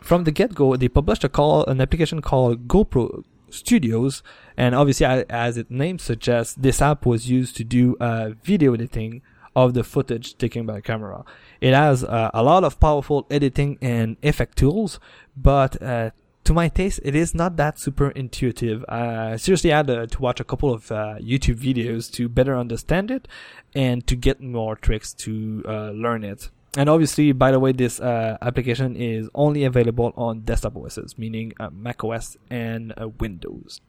[0.00, 4.22] from the get go, they published a call an application called GoPro Studios,
[4.56, 9.22] and obviously, as its name suggests, this app was used to do uh, video editing
[9.54, 11.24] of the footage taken by camera.
[11.60, 14.98] It has uh, a lot of powerful editing and effect tools,
[15.36, 16.10] but uh,
[16.44, 18.84] to my taste, it is not that super intuitive.
[18.88, 23.10] I seriously had uh, to watch a couple of uh, YouTube videos to better understand
[23.10, 23.28] it
[23.74, 26.50] and to get more tricks to uh, learn it.
[26.76, 31.52] And obviously, by the way, this uh, application is only available on desktop OSs, meaning
[31.60, 33.80] uh, Mac OS and uh, Windows.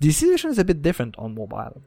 [0.00, 1.82] The situation is a bit different on mobile.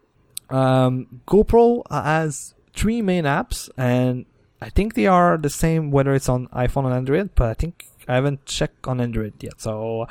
[0.50, 4.26] Um, GoPro has three main apps, and
[4.62, 7.86] I think they are the same whether it's on iPhone or Android, but I think
[8.08, 10.08] I haven't checked on Android yet, so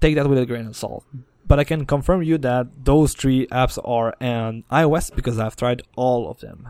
[0.00, 1.04] take that with a grain of salt.
[1.46, 5.82] But I can confirm you that those three apps are on iOS because I've tried
[5.96, 6.68] all of them.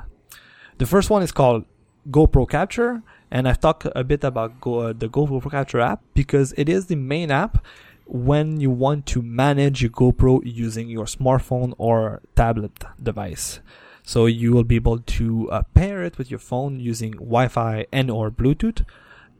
[0.78, 1.64] The first one is called
[2.10, 6.54] GoPro Capture, and I've talked a bit about Go, uh, the GoPro Capture app because
[6.56, 7.64] it is the main app
[8.06, 13.60] when you want to manage your GoPro using your smartphone or tablet device.
[14.04, 18.10] So you will be able to uh, pair it with your phone using Wi-Fi and
[18.10, 18.84] or Bluetooth,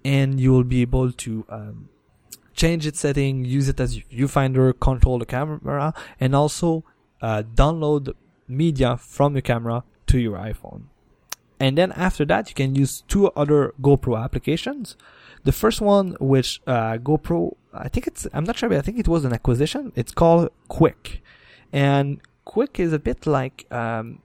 [0.04, 1.88] and you will be able to um,
[2.54, 6.82] change its setting, use it as viewfinder, control the camera, and also
[7.20, 8.14] uh, download
[8.48, 10.84] media from your camera to your iPhone.
[11.60, 14.96] And then after that, you can use two other GoPro applications.
[15.44, 18.98] The first one, which uh, GoPro, I think it's, I'm not sure, but I think
[18.98, 19.92] it was an acquisition.
[19.94, 21.20] It's called Quik.
[21.72, 24.20] And Quik is a bit like um,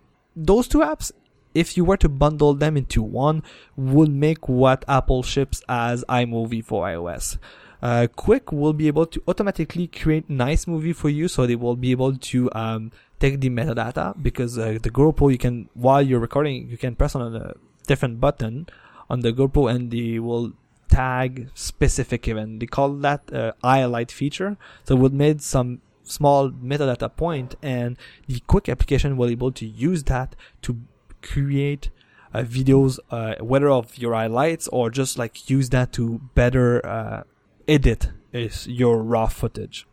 [0.45, 1.11] those two apps.
[1.55, 3.43] If you were to bundle them into one,
[3.75, 7.37] would make what Apple ships as iMovie for iOS.
[7.81, 11.75] Uh, Quik will be able to automatically create nice movie for you, so they will
[11.75, 16.19] be able to um, take the metadata because uh, the GoPro you can while you're
[16.19, 17.53] recording you can press on a
[17.87, 18.67] different button
[19.09, 20.53] on the GoPro and they will
[20.89, 22.59] tag specific event.
[22.59, 24.57] They call that uh, highlight feature.
[24.83, 27.97] So we made some small metadata point and
[28.27, 30.77] the Quik application will be able to use that to
[31.21, 31.89] create
[32.33, 37.23] uh, videos, uh, whether of your highlights or just like use that to better uh,
[37.67, 39.87] edit is your raw footage.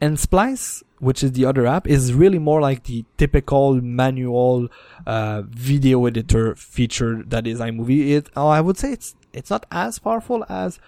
[0.00, 4.68] And Splice, which is the other app, is really more like the typical manual
[5.06, 8.10] uh, video editor feature that is iMovie.
[8.10, 10.78] It, oh, I would say it's it's not as powerful as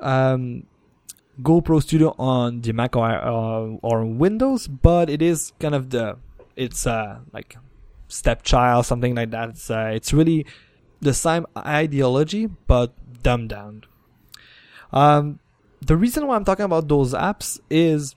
[0.00, 0.64] um,
[1.40, 6.18] GoPro Studio on the Mac or, uh, or Windows, but it is kind of the
[6.56, 7.56] it's uh, like
[8.08, 9.50] stepchild, something like that.
[9.50, 10.46] It's uh, it's really
[11.00, 13.84] the same ideology, but dumbed down.
[14.92, 15.40] Um,
[15.80, 18.14] the reason why I'm talking about those apps is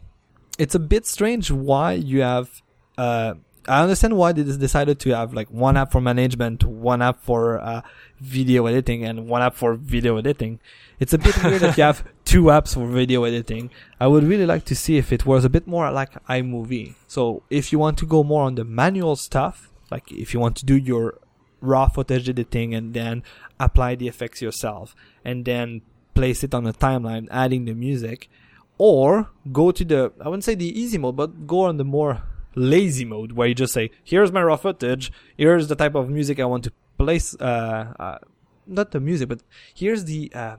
[0.59, 2.61] it's a bit strange why you have.
[2.97, 3.35] Uh,
[3.67, 7.59] I understand why they decided to have like one app for management, one app for
[7.59, 7.81] uh,
[8.19, 10.59] video editing, and one app for video editing.
[10.99, 13.71] It's a bit weird that you have two apps for video editing.
[13.99, 16.95] I would really like to see if it was a bit more like iMovie.
[17.07, 20.57] So if you want to go more on the manual stuff, like if you want
[20.57, 21.19] to do your
[21.59, 23.23] raw footage editing and then
[23.59, 25.81] apply the effects yourself, and then
[26.13, 28.29] place it on a timeline, adding the music,
[28.77, 32.21] or go to the I wouldn't say the easy mode, but go on the more
[32.55, 35.11] lazy mode where you just say, "Here's my raw footage.
[35.37, 37.35] Here's the type of music I want to place.
[37.39, 38.17] Uh, uh,
[38.65, 39.41] not the music, but
[39.73, 40.57] here's the uh,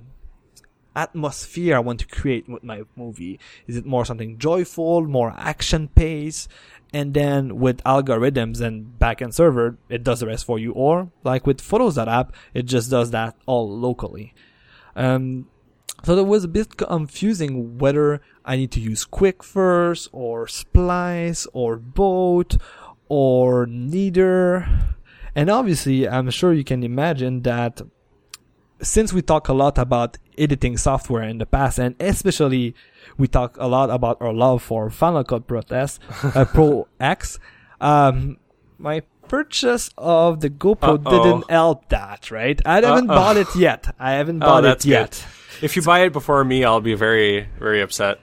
[0.94, 3.40] atmosphere I want to create with my movie.
[3.66, 6.48] Is it more something joyful, more action pace?"
[6.92, 10.72] And then with algorithms and backend server, it does the rest for you.
[10.72, 14.34] Or like with Photos app, it just does that all locally.
[14.94, 15.48] Um,
[16.06, 21.48] so it was a bit confusing whether I need to use Quik first, or Splice,
[21.52, 22.58] or both,
[23.08, 24.68] or neither.
[25.34, 27.82] And obviously, I'm sure you can imagine that
[28.80, 32.76] since we talk a lot about editing software in the past, and especially
[33.18, 37.40] we talk a lot about our love for Final Cut Pro, uh, Pro X,
[37.80, 38.36] um,
[38.78, 41.22] my purchase of the GoPro Uh-oh.
[41.24, 42.60] didn't help that, right?
[42.64, 43.16] I haven't Uh-oh.
[43.16, 43.94] bought it yet.
[43.98, 45.10] I haven't Oh, bought it yet.
[45.58, 45.64] good.
[45.64, 48.18] If you buy it before me, I'll be very, very upset.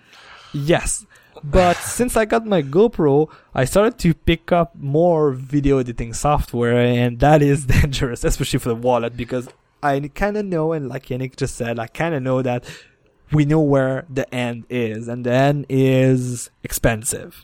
[0.54, 1.06] Yes.
[1.44, 6.78] But since I got my GoPro, I started to pick up more video editing software,
[6.78, 9.50] and that is dangerous, especially for the wallet, because
[9.82, 12.64] I kind of know, and like Yannick just said, I kind of know that
[13.32, 17.44] we know where the end is, and the end is expensive.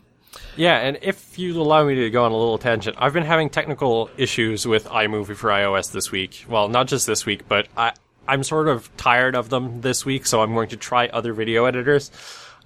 [0.56, 3.50] Yeah, and if you allow me to go on a little tangent, I've been having
[3.50, 6.44] technical issues with iMovie for iOS this week.
[6.48, 7.92] Well, not just this week, but I
[8.28, 11.64] I'm sort of tired of them this week, so I'm going to try other video
[11.64, 12.10] editors.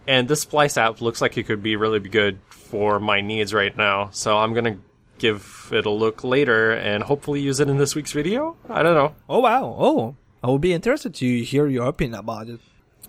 [0.07, 3.74] And this Splice app looks like it could be really good for my needs right
[3.74, 4.11] now.
[4.12, 4.78] So I'm going to
[5.18, 8.57] give it a look later and hopefully use it in this week's video.
[8.68, 9.14] I don't know.
[9.28, 9.74] Oh wow!
[9.78, 12.61] Oh, I would be interested to hear your opinion about it.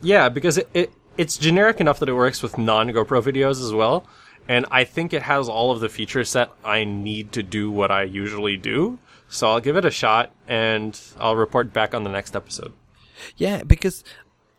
[0.01, 3.73] Yeah, because it, it it's generic enough that it works with non GoPro videos as
[3.73, 4.05] well.
[4.48, 7.91] And I think it has all of the feature set I need to do what
[7.91, 9.00] I usually do.
[9.28, 12.74] So I'll give it a shot and I'll report back on the next episode.
[13.38, 14.04] Yeah, because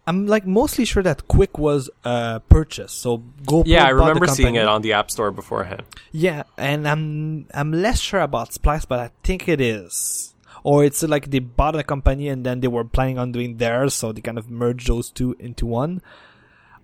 [0.06, 3.00] I'm like mostly sure that Quik was uh purchased.
[3.00, 3.64] So GoPro.
[3.66, 5.82] Yeah, I remember seeing it on the App Store beforehand.
[6.12, 10.34] Yeah, and I'm I'm less sure about Splice, but I think it is.
[10.62, 13.94] Or it's like they bought a company and then they were planning on doing theirs,
[13.94, 16.02] so they kind of merged those two into one.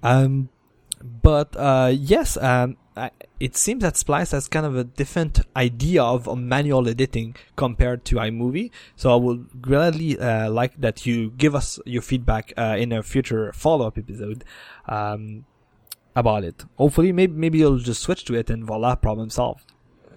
[0.05, 0.51] Um,
[1.03, 2.77] but uh, yes, um,
[3.41, 8.05] it seems that Splice has kind of a different idea of uh, manual editing compared
[8.07, 8.71] to iMovie.
[8.97, 13.03] So I would gladly uh, like that you give us your feedback uh, in a
[13.03, 14.45] future follow-up episode
[14.87, 15.45] um,
[16.15, 16.65] about it.
[16.77, 19.73] Hopefully, maybe maybe you'll just switch to it and voila, problem solved.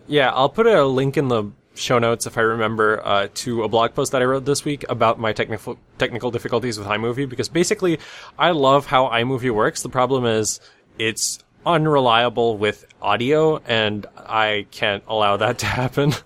[0.08, 3.68] Yeah, I'll put a link in the show notes if I remember uh, to a
[3.68, 7.50] blog post that I wrote this week about my technical technical difficulties with iMovie because
[7.50, 8.00] basically
[8.38, 9.82] I love how iMovie works.
[9.82, 10.60] The problem is
[11.00, 16.14] it's unreliable with audio and I can't allow that to happen.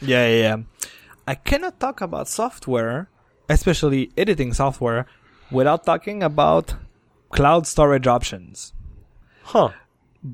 [0.00, 0.56] Yeah, yeah, yeah.
[1.26, 3.08] I cannot talk about software,
[3.48, 5.06] especially editing software,
[5.50, 6.74] without talking about
[7.30, 8.74] cloud storage options.
[9.44, 9.70] huh.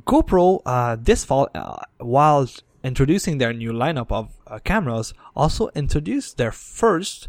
[0.07, 2.49] GoPro uh, this fall, uh, while
[2.83, 7.29] introducing their new lineup of uh, cameras, also introduced their first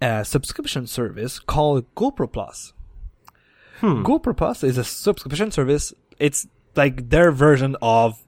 [0.00, 2.72] uh, subscription service called GoPro Plus.
[3.80, 4.04] Hmm.
[4.04, 5.92] GoPro Plus is a subscription service.
[6.18, 6.46] It's
[6.76, 8.24] like their version of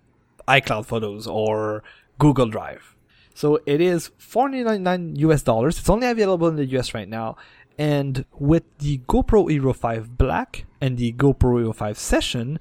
[0.48, 1.82] iCloud Photos or
[2.18, 2.94] Google Drive.
[3.34, 5.78] So it is 499 US dollars.
[5.78, 7.36] It's only available in the US right now.
[7.76, 12.60] And with the GoPro Hero 5 Black and the GoPro Hero 5 Session,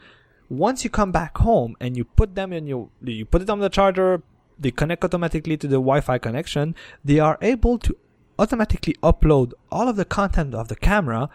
[0.50, 3.60] once you come back home and you put them in your, you put it on
[3.60, 4.24] the charger,
[4.58, 6.76] they connect automatically to the Wi-Fi connection,
[7.06, 7.96] they are able to
[8.40, 11.30] automatically upload all of the content of the camera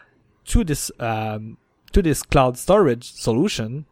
[0.48, 1.58] to this, um,
[1.92, 3.86] to this cloud storage solution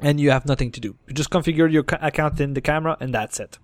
[0.00, 0.96] and you have nothing to do.
[1.06, 3.58] You just configure your ca- account in the camera and that's it.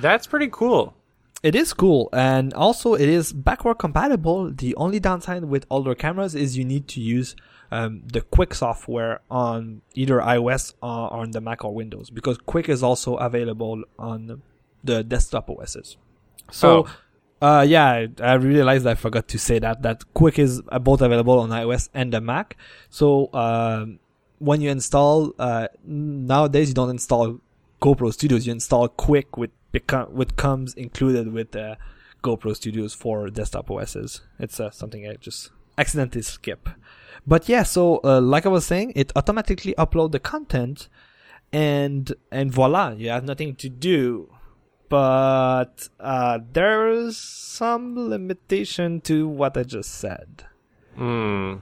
[0.00, 0.94] That's pretty cool.
[1.42, 4.52] It is cool, and also it is backward compatible.
[4.52, 7.34] The only downside with older cameras is you need to use
[7.72, 12.68] um, the Quik software on either iOS or on the Mac or Windows because Quik
[12.68, 14.42] is also available on
[14.84, 15.96] the desktop OSs.
[16.52, 16.86] So,
[17.42, 21.02] uh, yeah, I, I realized I forgot to say that that Quik is uh, both
[21.02, 22.56] available on iOS and the Mac.
[22.88, 23.98] So, um,
[24.38, 27.40] when you install uh, nowadays, you don't install
[27.80, 28.46] GoPro Studios.
[28.46, 29.50] You install Quik with
[30.10, 31.74] with comes included with uh,
[32.22, 34.20] GoPro Studios for desktop OSs.
[34.38, 36.68] It's uh, something I just accidentally skip.
[37.26, 40.88] But yeah, so uh, like I was saying, it automatically upload the content,
[41.52, 44.32] and and voila, you have nothing to do.
[44.92, 50.44] But uh, there's some limitation to what I just said.
[50.96, 51.54] Hmm.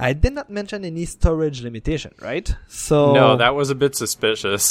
[0.00, 2.56] I did not mention any storage limitation, right?
[2.68, 4.64] So No, that was a bit suspicious.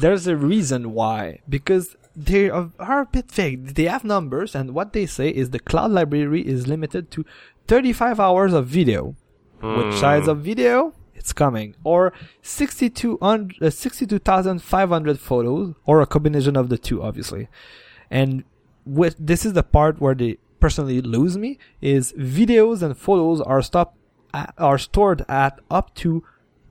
[0.00, 4.92] there's a reason why because they are, a bit vague they have numbers and what
[4.92, 7.24] they say is the cloud library is limited to
[7.68, 9.14] 35 hours of video
[9.62, 12.12] which size of video it's coming or
[12.42, 17.48] 6200 uh, 62500 photos or a combination of the two obviously
[18.10, 18.44] and
[18.84, 23.62] with this is the part where they personally lose me is videos and photos are
[23.62, 23.96] stop
[24.58, 26.22] are stored at up to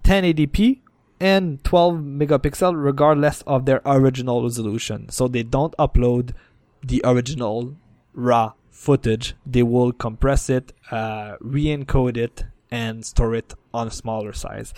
[0.03, 0.81] 1080p
[1.19, 5.09] and 12 megapixel regardless of their original resolution.
[5.09, 6.33] So they don't upload
[6.83, 7.75] the original
[8.13, 9.35] raw footage.
[9.45, 14.73] They will compress it, uh, re-encode it, and store it on a smaller size,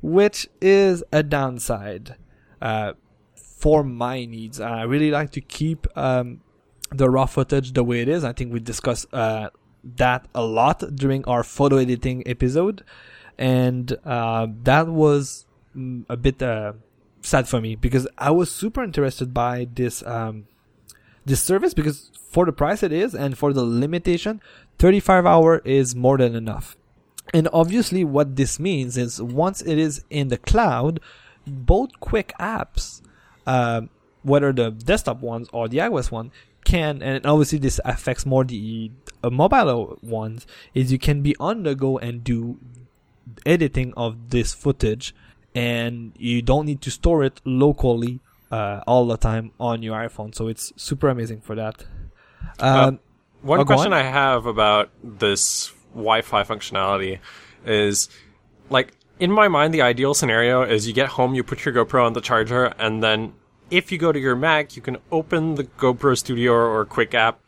[0.00, 2.16] which is a downside
[2.60, 2.92] uh,
[3.34, 4.60] for my needs.
[4.60, 6.40] I really like to keep um,
[6.90, 8.24] the raw footage the way it is.
[8.24, 9.50] I think we discussed uh,
[9.96, 12.84] that a lot during our photo editing episode,
[13.38, 15.46] and uh, that was
[15.76, 16.72] mm, a bit uh,
[17.20, 20.46] sad for me because I was super interested by this um,
[21.24, 24.40] this service because for the price it is and for the limitation,
[24.78, 26.76] 35 hour is more than enough.
[27.32, 31.00] And obviously, what this means is once it is in the cloud,
[31.46, 33.00] both Quik apps,
[33.46, 33.82] uh,
[34.22, 36.30] whether the desktop ones or the iOS one,
[36.64, 38.90] can, and obviously this affects more the
[39.24, 42.58] uh, mobile ones, is you can be on the go and do
[43.46, 45.14] editing of this footage,
[45.54, 48.20] and you don't need to store it locally
[48.50, 50.34] uh, all the time on your iPhone.
[50.34, 51.84] So it's super amazing for that.
[52.60, 53.00] Um,
[53.40, 53.98] One Oh, question on.
[53.98, 57.18] I have about this Wi-Fi functionality
[57.64, 58.08] is,
[58.70, 62.04] like, in my mind, the ideal scenario is you get home, you put your GoPro
[62.04, 63.34] on the charger, and then
[63.70, 67.40] if you go to your Mac, you can open the GoPro Studio or Quik app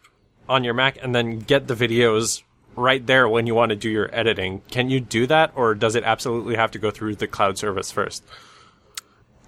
[0.48, 2.42] on your Mac and then get the videos
[2.76, 4.62] right there when you want to do your editing.
[4.70, 7.90] Can you do that, or does it absolutely have to go through the cloud service
[7.90, 8.24] first?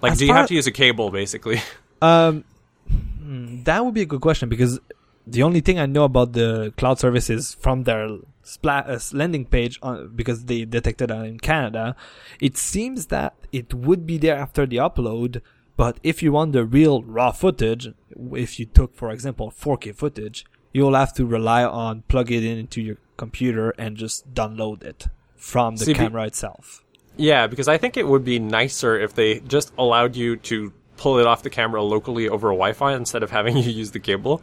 [0.02, 1.60] Like, As do you have to use a cable, basically?
[2.02, 2.44] Um,
[2.90, 4.78] hmm, that would be a good question because
[5.26, 9.44] the only thing I know about the cloud service is from their spla- uh, landing
[9.44, 11.94] page on, because they detected it in Canada.
[12.40, 15.42] It seems that it would be there after the upload,
[15.76, 17.88] but if you want the real raw footage,
[18.32, 22.58] if you took, for example, 4K footage, you'll have to rely on plug it in
[22.58, 26.82] into your computer and just download it from the See, be- camera itself.
[27.18, 31.18] Yeah, because I think it would be nicer if they just allowed you to pull
[31.18, 34.42] it off the camera locally over Wi-Fi instead of having you use the cable.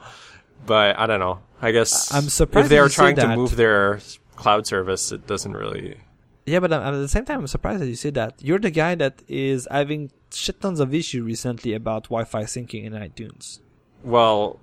[0.65, 1.39] But I don't know.
[1.61, 3.99] I guess I'm surprised if they are trying to move their
[4.35, 5.97] cloud service, it doesn't really.
[6.45, 8.35] Yeah, but um, at the same time, I'm surprised that you say that.
[8.41, 12.93] You're the guy that is having shit tons of issue recently about Wi-Fi syncing in
[12.93, 13.59] iTunes.
[14.03, 14.59] Well,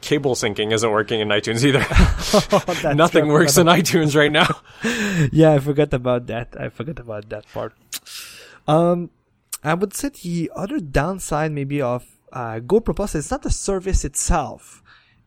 [0.00, 1.80] cable syncing isn't working in iTunes either.
[2.82, 4.46] That's Nothing works in iTunes right now.
[5.32, 6.54] yeah, I forgot about that.
[6.58, 7.74] I forgot about that part.
[8.68, 9.10] Um,
[9.64, 14.04] I would say the other downside maybe of uh, GoPro Plus is not the service
[14.04, 14.83] itself,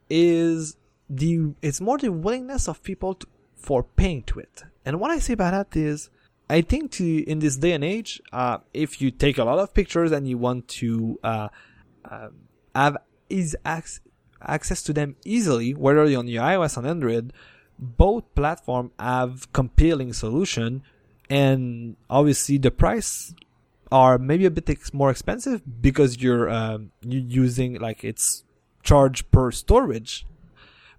[0.10, 0.78] is
[1.10, 4.64] the it's more the willingness of people to, for paying to it.
[4.86, 6.10] And what I say about that is,
[6.50, 9.74] I think to in this day and age, uh, if you take a lot of
[9.74, 11.50] pictures and you want to uh,
[12.06, 12.30] uh,
[12.76, 12.98] have
[13.30, 14.00] is ac-
[14.42, 17.34] access to them easily, whether you're on your iOS and Android.
[17.80, 20.82] Both platform have compelling solution,
[21.30, 23.36] and obviously the price
[23.92, 28.44] are maybe a bit ex- more expensive because you're um, you using like it's
[28.88, 30.26] charge per storage.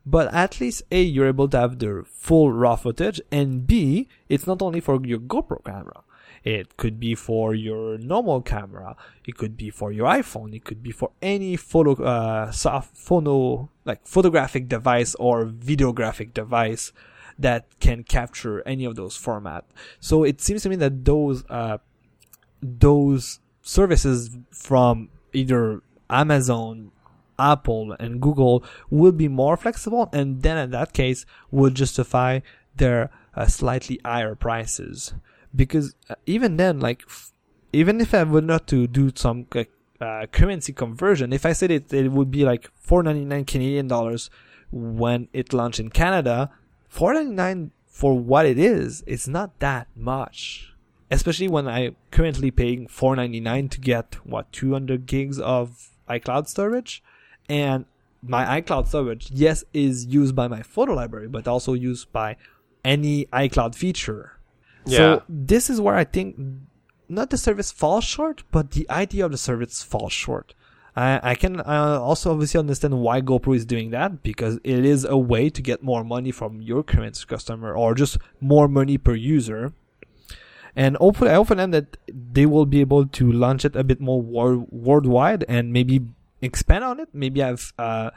[0.05, 4.47] But at least A, you're able to have the full raw footage, and B, it's
[4.47, 6.03] not only for your GoPro camera.
[6.45, 8.97] It could be for your normal camera.
[9.27, 10.55] It could be for your iPhone.
[10.55, 16.93] It could be for any photo, uh, soft phono, like photographic device or videographic device
[17.39, 19.65] that can capture any of those format.
[20.01, 21.79] So it seems to me that those, uh,
[22.63, 26.93] those services from either Amazon,
[27.39, 32.41] Apple, and Google will be more flexible, and then in that case would justify
[32.77, 35.15] their uh, slightly higher prices.
[35.55, 37.33] Because uh, even then, like, f-
[37.73, 39.71] even if I were not to do some like,
[40.01, 44.31] uh, currency conversion, if I said it, it would be like 4.99 Canadian dollars
[44.71, 46.51] when it launched in Canada.
[46.93, 50.73] 4.99 for what it is, it's not that much
[51.11, 57.03] especially when I'm currently paying 4.99 to get what 200 gigs of iCloud storage,
[57.49, 57.85] and
[58.23, 62.37] my iCloud storage, yes, is used by my photo library, but also used by
[62.85, 64.39] any iCloud feature.
[64.87, 64.97] Yeah.
[64.97, 66.37] So this is where I think
[67.09, 70.55] not the service falls short, but the idea of the service falls short.
[70.97, 75.05] I, I can uh, also obviously understand why GoPro is doing that because it is
[75.05, 79.15] a way to get more money from your current customer or just more money per
[79.15, 79.73] user
[80.79, 83.83] and hopefully I hope for them that they will be able to launch it a
[83.83, 86.03] bit more wor- worldwide and maybe
[86.41, 87.09] expand on it.
[87.13, 88.11] Maybe have uh,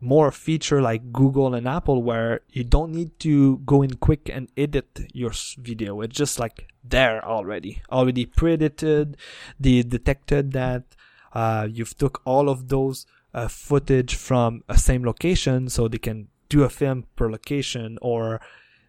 [0.00, 4.48] more feature like Google and Apple where you don't need to go in Quik and
[4.56, 6.00] edit your video.
[6.00, 9.16] It's just like there already, already pre-edited.
[9.58, 10.84] They detected that
[11.32, 16.28] uh, you've took all of those uh, footage from a same location, so they can
[16.48, 18.40] do a film per location, or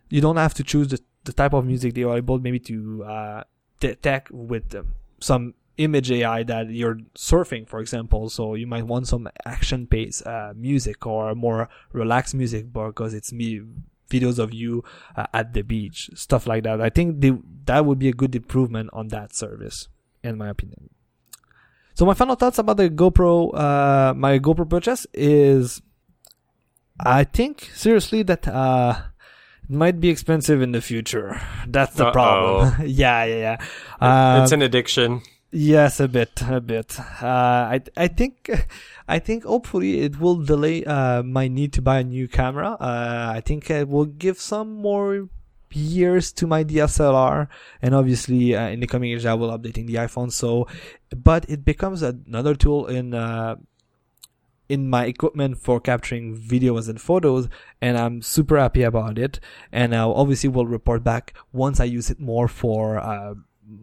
[0.10, 3.04] you don't have to choose the, the type of music they are able maybe to
[3.04, 3.44] uh,
[3.80, 8.30] detect with um, some image AI that you're surfing, for example.
[8.30, 13.32] So you might want some action paced uh, music or more relaxed music because it's
[13.32, 13.62] me
[14.10, 14.84] videos of you
[15.16, 16.82] uh, at the beach, stuff like that.
[16.82, 17.34] I think they,
[17.66, 19.88] that would be a good improvement on that service,
[20.24, 20.90] in my opinion.
[21.94, 25.82] So my final thoughts about the GoPro, uh, my GoPro purchase is,
[27.00, 29.02] I think seriously that uh,
[29.64, 31.40] it might be expensive in the future.
[31.68, 32.12] That's the Uh-oh.
[32.12, 32.74] problem.
[32.88, 33.58] yeah, yeah, yeah.
[34.06, 35.22] Uh, it's an addiction.
[35.52, 37.00] Yes, a bit, a bit.
[37.00, 38.50] Uh, I, I think,
[39.08, 42.78] I think hopefully it will delay, uh, my need to buy a new camera.
[42.80, 45.28] Uh, I think it will give some more
[45.72, 47.48] years to my DSLR.
[47.82, 50.32] And obviously, uh, in the coming years, I will updating the iPhone.
[50.32, 50.68] So,
[51.16, 53.56] but it becomes another tool in, uh,
[54.68, 57.50] in my equipment for capturing videos and photos
[57.82, 59.40] and I'm super happy about it
[59.72, 63.34] and I obviously will report back once I use it more for uh,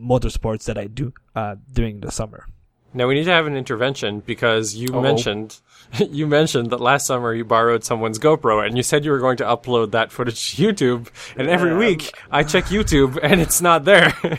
[0.00, 2.46] motorsports that I do uh, during the summer.
[2.94, 5.02] Now we need to have an intervention because you Uh-oh.
[5.02, 5.60] mentioned
[6.10, 9.36] you mentioned that last summer you borrowed someone's GoPro and you said you were going
[9.36, 11.78] to upload that footage to YouTube and every Yeah.
[11.78, 14.14] week I check YouTube and it's not there.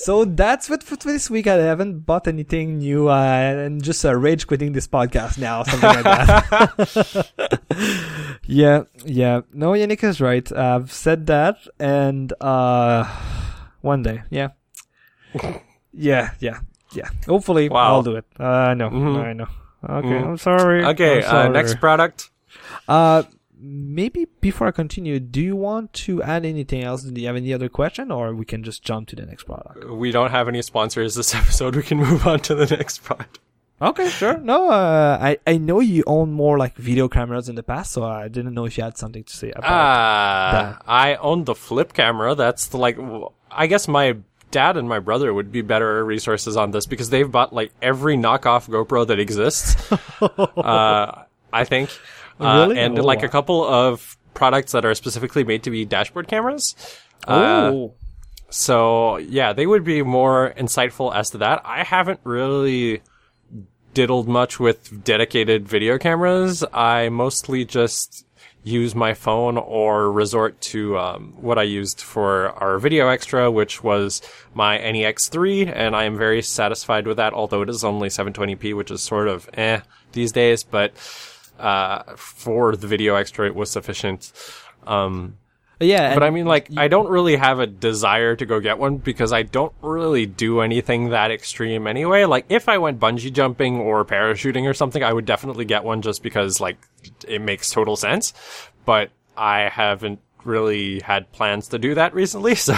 [0.00, 1.48] So that's it for this week.
[1.48, 5.90] I haven't bought anything new uh, and just uh, rage quitting this podcast now, something
[5.90, 7.28] like that.
[8.46, 9.40] yeah, yeah.
[9.52, 10.50] No, Yannick is right.
[10.52, 13.10] I've said that and uh,
[13.80, 14.48] one day, yeah.
[15.92, 16.60] yeah, yeah,
[16.92, 17.08] yeah.
[17.26, 17.94] Hopefully Wow.
[17.94, 18.24] I'll do it.
[18.38, 19.16] Uh, I know, Mhm.
[19.24, 19.48] I know.
[19.88, 20.26] Okay, Mhm.
[20.26, 20.84] I'm sorry.
[20.84, 22.30] okay, I'm uh, next product.
[22.88, 23.22] Uh,
[23.60, 27.02] maybe before I continue, do you want to add anything else?
[27.04, 29.84] Do you have any other question, or we can just jump to the next product?
[29.90, 31.76] We don't have any sponsors this episode.
[31.76, 33.38] We can move on to the next product.
[33.80, 34.38] Okay, sure.
[34.38, 38.02] No, uh, I I know you own more like video cameras in the past, so
[38.02, 39.70] I didn't know if you had something to say about.
[39.70, 40.82] Ah, that.
[40.88, 42.34] I own the flip camera.
[42.34, 42.96] That's the like.
[43.50, 44.16] I guess my
[44.50, 48.16] dad and my brother would be better resources on this because they've bought like every
[48.16, 49.76] knockoff GoPro that exists.
[50.22, 51.90] uh, I think,
[52.40, 52.78] uh, Really?
[52.78, 56.74] and Oh, like a couple of products that are specifically made to be dashboard cameras.
[57.26, 57.94] Uh, oh,
[58.50, 61.62] so yeah, they would be more insightful as to that.
[61.64, 63.02] I haven't really
[63.94, 66.64] diddled much with dedicated video cameras.
[66.72, 68.24] I mostly just
[68.68, 73.82] use my phone or resort to um, what I used for our video extra, which
[73.82, 74.20] was
[74.54, 77.32] my NEX3, and I am very satisfied with that.
[77.32, 79.80] Although it is only 720p, which is sort of eh
[80.12, 80.92] these days, but
[81.58, 84.32] uh, for the video extra, it was sufficient.
[84.86, 85.38] Um,
[85.80, 88.96] Yeah, But I mean, like, I don't really have a desire to go get one
[88.96, 92.24] because I don't really do anything that extreme anyway.
[92.24, 96.02] Like, if I went bungee jumping or parachuting or something, I would definitely get one
[96.02, 96.78] just because, like,
[97.28, 98.32] it makes total sense.
[98.84, 102.74] But I haven't really had plans to do that recently, so.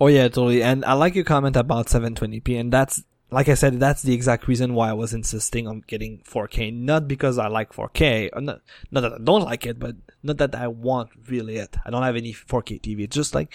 [0.00, 0.62] Oh yeah, totally.
[0.62, 4.48] And I like your comment about 720p, and that's like I said, that's the exact
[4.48, 6.72] reason why I was insisting on getting 4K.
[6.72, 8.60] Not because I like 4K, or not,
[8.90, 11.76] not that I don't like it, but not that I want really it.
[11.84, 13.00] I don't have any 4K TV.
[13.04, 13.52] It's just like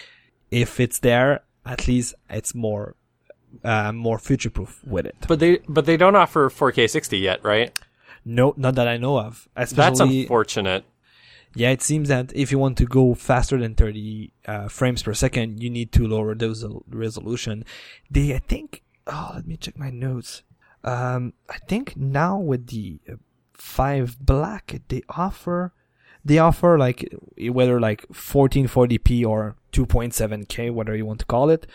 [0.52, 2.96] if it's there, at least it's more,
[3.64, 5.16] uh, more future proof with it.
[5.28, 7.78] But they, but they don't offer 4K 60 yet, right?
[8.24, 9.48] No, not that I know of.
[9.56, 10.86] That's unfortunate.
[11.54, 15.14] yeah, it seems that if you want to go faster than 30 uh, frames per
[15.14, 17.64] second, you need to lower those resolution.
[18.10, 20.44] They, I think, oh, let me check my notes.
[20.84, 23.00] Um, I think now with the
[23.54, 25.74] five black, they offer,
[26.24, 27.12] they offer like
[27.50, 31.68] whether like 1440p or 2.7k, whatever you want to call it.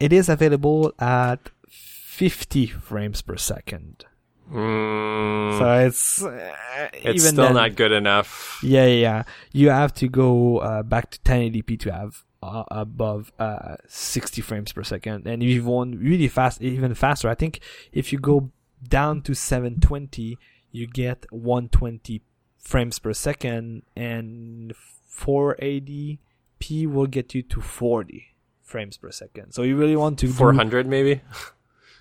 [0.00, 4.04] It is available at 50 frames per second.
[4.52, 8.58] Mm, So it's uh, it's even still then- not good enough.
[8.62, 9.22] Yeah, yeah, yeah.
[9.52, 14.72] You have to go uh, back to 1080p to have uh, above uh, 60 frames
[14.72, 17.28] per second, and if you want really fast, even faster.
[17.28, 17.60] I think
[17.92, 18.50] if you go
[18.88, 20.38] down to 720,
[20.72, 22.22] you get 120
[22.58, 24.74] frames per second, and
[25.08, 29.52] 480p will get you to 40 frames per second.
[29.52, 31.20] So you really want to do- 400 maybe?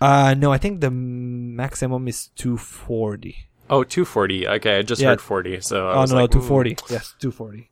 [0.04, 3.36] Uh, no, I think the maximum is 240.
[3.70, 4.48] Oh, 240.
[4.48, 5.10] Okay, I just Yeah.
[5.10, 5.62] heard 40.
[5.62, 6.72] So I Oh no, no, like, 240.
[6.74, 6.90] mm.
[6.90, 7.70] Yes, 240.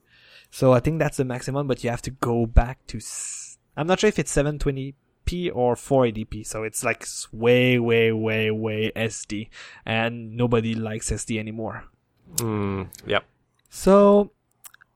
[0.52, 2.98] So I think that's the maximum, but you have to go back to.
[2.98, 6.46] S- I'm not sure if it's 720p or 480p.
[6.46, 9.50] So it's like way, way, way, way SD,
[9.86, 11.84] and nobody likes SD anymore.
[12.38, 13.26] Mm, yep.
[13.70, 14.32] So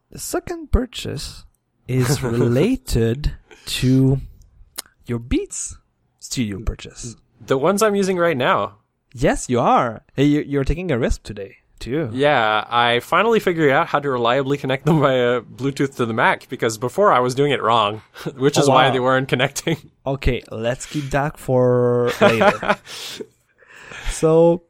[0.09, 1.45] the second purchase
[1.87, 3.33] is related
[3.65, 4.19] to
[5.05, 5.77] your Beats
[6.19, 7.15] Studio purchase.
[7.45, 8.77] The ones I'm using right now.
[9.13, 10.03] Yes, you are.
[10.15, 12.09] Hey, You're taking a risk today too.
[12.13, 16.47] Yeah, I finally figured out how to reliably connect them via Bluetooth to the Mac
[16.49, 18.01] because before I was doing it wrong,
[18.35, 19.77] which is Oh, why they weren't connecting.
[20.05, 22.75] Okay, let's keep that for later.
[24.09, 24.63] so,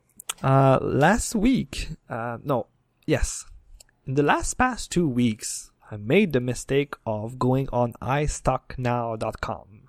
[0.43, 2.67] uh, last week, uh, no,
[3.07, 3.43] yes,
[4.05, 9.81] in the last past two weeks, I made the mistake of going on iStockNow.com,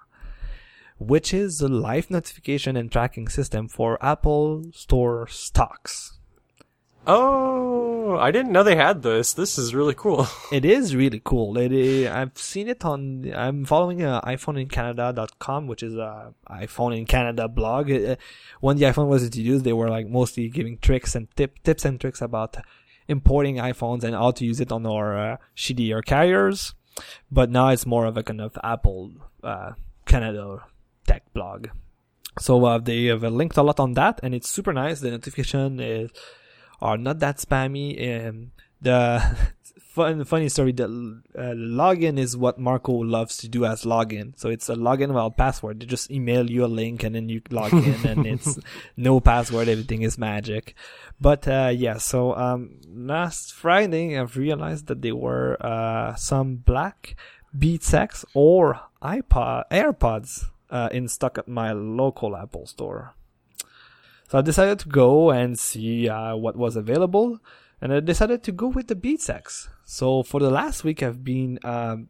[0.99, 6.14] which is the live notification and tracking system for Apple Store stocks.
[7.07, 9.35] Oh, I didn't know they had this.
[9.35, 10.27] This is really cool.
[10.53, 11.57] It is really cool.
[11.59, 13.31] It I've seen it on.
[13.35, 17.91] I'm following uh, iPhoneinCanada.com, which is a iPhone in Canada blog.
[17.91, 18.17] Uh,
[18.61, 22.01] when the iPhone was introduced, they were like mostly giving tricks and tip, tips and
[22.01, 22.57] tricks about
[23.07, 26.75] importing iPhones and how to use it on our uh, shittier carriers.
[27.31, 29.73] But now it's more of a kind of Apple uh,
[30.07, 30.65] Canada
[31.07, 31.69] tech blog.
[32.41, 35.01] So uh, they have linked a lot on that, and it's super nice.
[35.01, 36.11] The notification is
[36.81, 38.29] are not that spammy.
[38.29, 39.23] Um, the
[39.95, 44.39] fun, funny story, the uh, login is what Marco loves to do as login.
[44.39, 45.81] So it's a login without password.
[45.81, 48.59] They just email you a link and then you log in and it's
[48.97, 49.69] no password.
[49.69, 50.75] Everything is magic.
[51.21, 57.15] But, uh, yeah, so, um, last Friday I've realized that there were, uh, some black
[57.57, 63.15] Beats X or iPod, AirPods, uh, in stock at my local Apple store.
[64.35, 67.39] So I decided to go and see uh, what was available,
[67.81, 69.69] and I decided to go with the Beats X.
[69.85, 72.09] So for the last week, I've been um,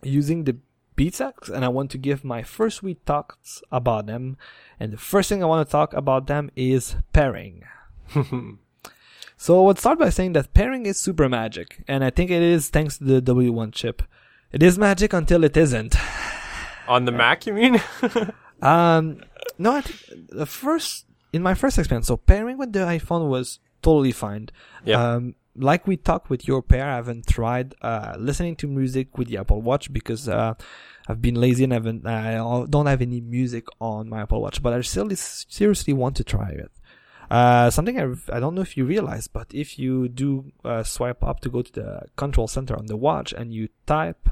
[0.00, 0.56] using the
[0.94, 4.36] Beats X, and I want to give my first week thoughts about them.
[4.78, 7.64] And the first thing I want to talk about them is pairing.
[9.36, 12.40] so I would start by saying that pairing is super magic, and I think it
[12.40, 14.04] is thanks to the W1 chip.
[14.52, 15.96] It is magic until it isn't.
[16.86, 17.82] On the Mac, you mean?
[18.62, 19.20] Um,
[19.58, 21.04] no, I think the first
[21.34, 24.50] in my first experience, so pairing with the iPhone was totally fine.
[24.84, 25.02] Yeah.
[25.02, 29.28] Um, like we talked with your pair, I haven't tried uh, listening to music with
[29.28, 30.54] the Apple Watch because uh,
[31.08, 32.36] I've been lazy and haven't I
[32.70, 34.62] don't have any music on my Apple Watch.
[34.62, 36.70] But I still seriously want to try it.
[37.30, 41.24] Uh, something I, I don't know if you realize, but if you do uh, swipe
[41.24, 44.28] up to go to the control center on the watch and you type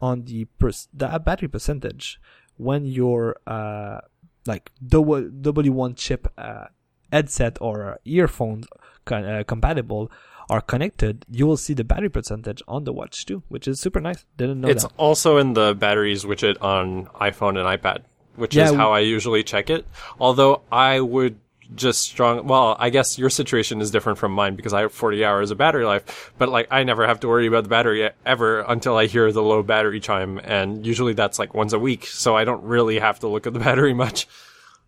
[0.00, 2.18] on the per- the battery percentage
[2.56, 4.00] when your uh,
[4.46, 6.66] like W W1 chip uh,
[7.12, 8.66] headset or earphones
[9.04, 10.10] con- uh, compatible
[10.48, 14.00] are connected, you will see the battery percentage on the watch too, which is super
[14.00, 14.24] nice.
[14.36, 14.92] Didn't know it's that.
[14.96, 18.02] also in the batteries widget on iPhone and iPad,
[18.36, 19.84] which Yeah, is how I usually check it.
[20.20, 21.38] Although I would
[21.74, 22.46] just strong.
[22.46, 25.58] Well, I guess your situation is different from mine because I have 40 hours of
[25.58, 29.06] battery life, but like I never have to worry about the battery ever until I
[29.06, 30.38] hear the low battery chime.
[30.44, 32.06] And usually that's like once a week.
[32.06, 34.26] So I don't really have to look at the battery much.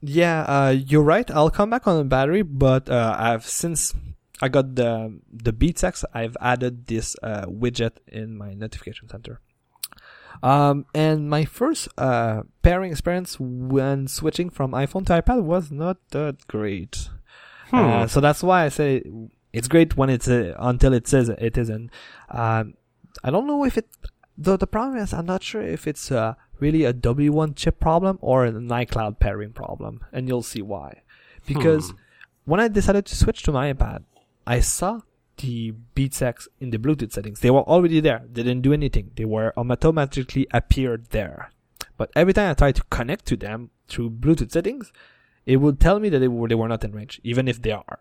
[0.01, 1.29] Yeah, uh, you're right.
[1.31, 3.95] I'll come back on the battery, but uh, I've since
[4.41, 9.41] I got the the BeatsX, I've added this uh, widget in my notification center.
[10.43, 15.97] Um, and my first uh, pairing experience when switching from iPhone to iPad was not
[16.11, 17.09] that great.
[17.72, 19.03] Uh, so that's why I say
[19.53, 21.91] it's great when it's uh, until it says it isn't.
[22.30, 22.74] Um,
[23.22, 23.89] I don't know if it.
[24.36, 28.18] The the problem is I'm not sure if it's uh, really a W1 chip problem
[28.20, 31.03] or an iCloud pairing problem, and you'll see why.
[31.47, 31.93] Because
[32.45, 34.05] when I decided to switch to my iPad,
[34.47, 35.01] I saw
[35.39, 37.41] the BeatsX in the Bluetooth settings.
[37.41, 38.22] They were already there.
[38.30, 39.12] They didn't do anything.
[39.16, 41.51] They were automatically appeared there.
[41.97, 44.93] But every time I tried to connect to them through Bluetooth settings,
[45.47, 47.72] it would tell me that they were, they were not in range, even if they
[47.72, 47.99] are.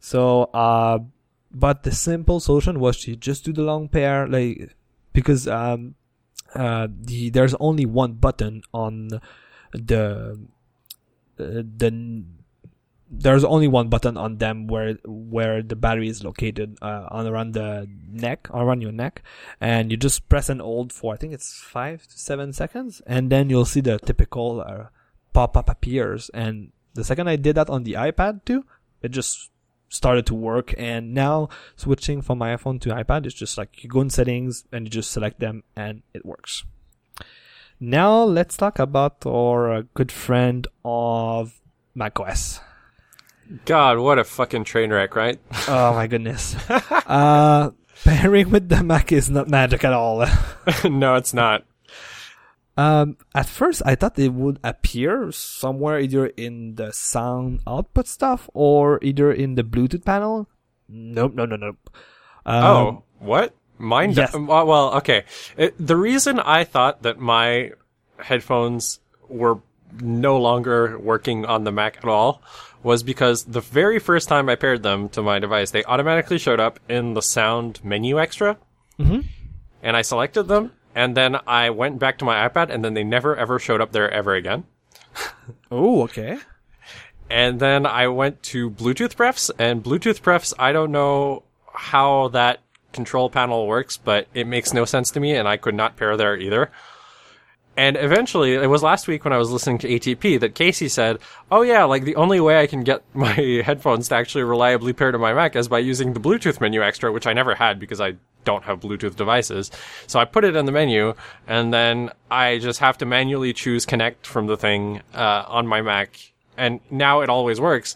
[0.00, 1.00] So, uh,
[1.50, 4.74] but the simple solution was to just do the long pair, like,
[5.12, 5.94] because, um,
[6.54, 9.08] uh, the, there's only one button on
[9.72, 10.38] the,
[11.38, 12.24] uh, the,
[13.10, 17.54] there's only one button on them where where the battery is located uh, on around
[17.54, 19.22] the neck around your neck.
[19.60, 23.30] And you just press and hold for i think it's five to seven seconds and
[23.30, 24.84] then you'll see the typical uh,
[25.32, 26.30] pop-up appears.
[26.34, 28.64] And the second i did that on the ipad too
[29.02, 29.50] it just
[29.88, 30.74] started to work.
[30.76, 34.64] And now switching from my iphone to ipad is just like you go in settings
[34.70, 36.64] and you just select them and it works.
[37.80, 41.60] Now let's talk about our uh, good friend of
[41.94, 42.60] macOS.
[43.64, 45.38] God, what a fucking train wreck, right?
[45.68, 46.56] Oh my goodness.
[46.68, 47.70] uh,
[48.04, 50.26] pairing with the Mac is not magic at all.
[50.84, 51.64] no, it's not.
[52.76, 58.48] Um, at first, I thought it would appear somewhere either in the sound output stuff
[58.54, 60.46] or either in the Bluetooth panel.
[60.88, 61.68] Nope, no, no, no.
[62.46, 63.54] Um, oh, what?
[63.78, 64.12] Mine?
[64.12, 64.32] yes.
[64.32, 65.24] do- well, well, okay.
[65.56, 67.72] It, the reason I thought that my
[68.18, 69.58] headphones were
[70.00, 72.42] no longer working on the Mac at all
[72.82, 76.60] was because the very first time I paired them to my device, they automatically showed
[76.60, 78.56] up in the sound menu extra.
[78.98, 79.24] Mhm.
[79.82, 83.04] And I selected them, and then I went back to my iPad, and then they
[83.04, 84.64] never ever showed up there ever again.
[85.70, 86.38] Oh, okay.
[87.30, 91.42] And then I went to Bluetooth prefs, and Bluetooth prefs, I don't know
[91.74, 92.60] how that
[92.92, 96.16] control panel works, but it makes no sense to me, and I could not pair
[96.16, 96.70] there either.
[97.78, 101.20] And eventually, it was last week when I was listening to ATP that Casey said,
[101.48, 103.32] Oh yeah, like the only way I can get my
[103.64, 107.12] headphones to actually reliably pair to my Mac is by using the Bluetooth menu extra,
[107.12, 109.70] which I never had because I don't have Bluetooth devices.
[110.08, 111.14] So I put it in the menu,
[111.46, 115.80] and then I just have to manually choose connect from the thing, uh, on my
[115.80, 116.18] Mac.
[116.56, 117.94] And now it always works.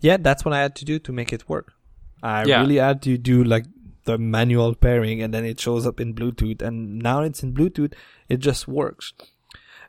[0.00, 1.74] Yeah, that's what I had to do to make it work.
[2.22, 2.60] I Yeah.
[2.60, 3.66] really had to do like
[4.06, 7.92] the manual pairing and then it shows up in Bluetooth and now it's in Bluetooth,
[8.28, 9.12] it just works.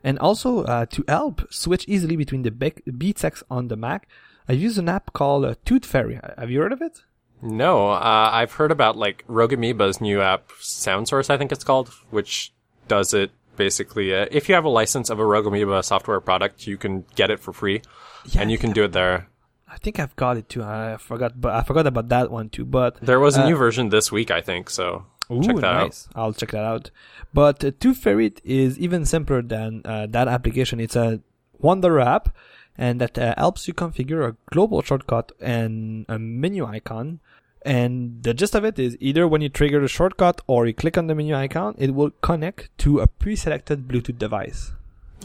[0.04, 4.08] And also, uh, to help switch easily between the BeatsX on the Mac,
[4.48, 6.38] I use an app called uh, ToothFairy.
[6.38, 7.02] Have you heard of it?
[7.42, 11.88] No, uh, I've heard about like Rogue Amoeba's new app, SoundSource, I think it's called,
[12.10, 12.52] which
[12.86, 14.14] does it basically.
[14.14, 17.30] Uh, if you have a license of a Rogue Amoeba software product, you can get
[17.30, 17.82] it for free,
[18.26, 19.28] Yeah, and you can do it there.
[19.70, 20.62] I think I've got it too.
[20.62, 22.64] I forgot, but I forgot about that one too.
[22.64, 24.70] But There was a Uh, new version this week, I think.
[24.70, 26.06] So Ooh, check that out.
[26.14, 26.90] I'll check that out.
[27.34, 30.80] But uh, ToothFairy is even simpler than uh, that application.
[30.80, 31.20] It's a
[31.60, 32.34] Wonder app,
[32.76, 37.18] and that uh, helps you configure a global shortcut and a menu icon.
[37.62, 40.96] And the gist of it is either when you trigger the shortcut or you click
[40.96, 44.72] on the menu icon, it will connect to a pre-selected Bluetooth device.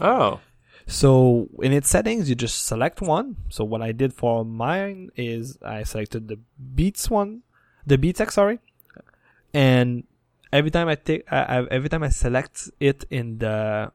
[0.02, 0.40] Oh,
[0.86, 3.36] So in its settings, you just select one.
[3.48, 6.38] So what I did for mine is I selected the
[6.74, 7.42] Beats one,
[7.86, 8.58] the Beats X, sorry,
[9.52, 10.04] and
[10.52, 13.92] every time I take, I, every time I select it in the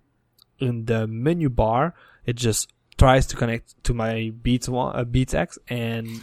[0.60, 1.94] in the menu bar,
[2.26, 6.22] it just tries to connect to my Beats one, uh, Beats X, and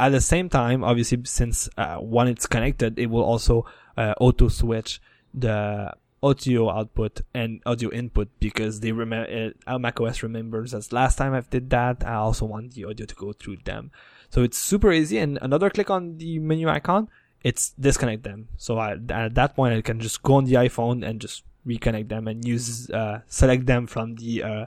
[0.00, 3.66] at the same time, obviously, since uh, when it's connected, it will also
[3.96, 5.00] uh, auto switch
[5.34, 5.92] the
[6.22, 11.40] audio output and audio input because they remember uh, macOS remembers as last time I
[11.40, 13.90] did that I also want the audio to go through them.
[14.30, 17.08] So it's super easy and another click on the menu icon
[17.44, 18.48] it's disconnect them.
[18.56, 22.08] So I, at that point I can just go on the iPhone and just reconnect
[22.08, 24.66] them and use uh, select them from the uh,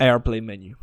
[0.00, 0.76] AirPlay menu.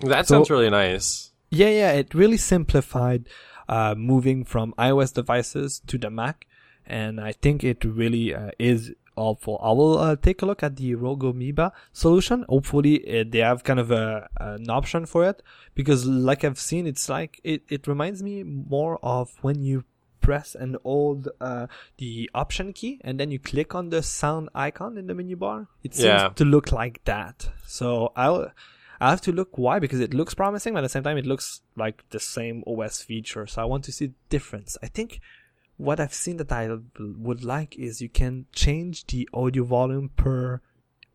[0.00, 1.32] That So- sounds really nice.
[1.50, 3.28] yeah, yeah, it really simplified
[3.68, 6.46] uh, moving from iOS devices to the Mac,
[6.86, 9.58] and I think it really uh, is awful.
[9.62, 12.44] I will uh, take a look at the Rogue Amoeba solution.
[12.48, 15.42] Hopefully, it, they have kind of a, an option for it
[15.74, 19.84] because, like I've seen, it's like it, it reminds me more of when you
[20.20, 24.98] press and hold uh, the option key and then you click on the sound icon
[24.98, 25.68] in the menu bar.
[25.82, 26.28] It seems Yeah.
[26.36, 27.48] to look like that.
[27.66, 28.52] So I'll.
[29.02, 31.24] I have to look why because it looks promising, but at the same time it
[31.24, 33.46] looks like the same OS feature.
[33.46, 34.76] So I want to see the difference.
[34.82, 35.20] I think
[35.80, 36.68] what I've seen that I
[36.98, 40.60] would like is you can change the audio volume per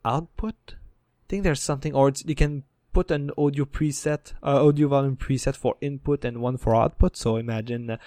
[0.04, 0.56] output.
[0.70, 5.56] I think there's something, or you can put an audio preset, uh, audio volume preset
[5.56, 7.16] for input and one for output.
[7.16, 7.98] So imagine uh,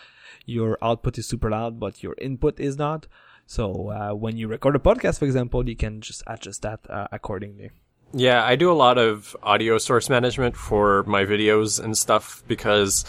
[0.47, 3.07] your output is super loud, but your input is not.
[3.47, 7.07] So uh, when you record a podcast, for example, you can just adjust that uh,
[7.13, 7.71] accordingly.
[8.13, 13.05] Yeah, I do a lot of audio source management for my videos and stuff because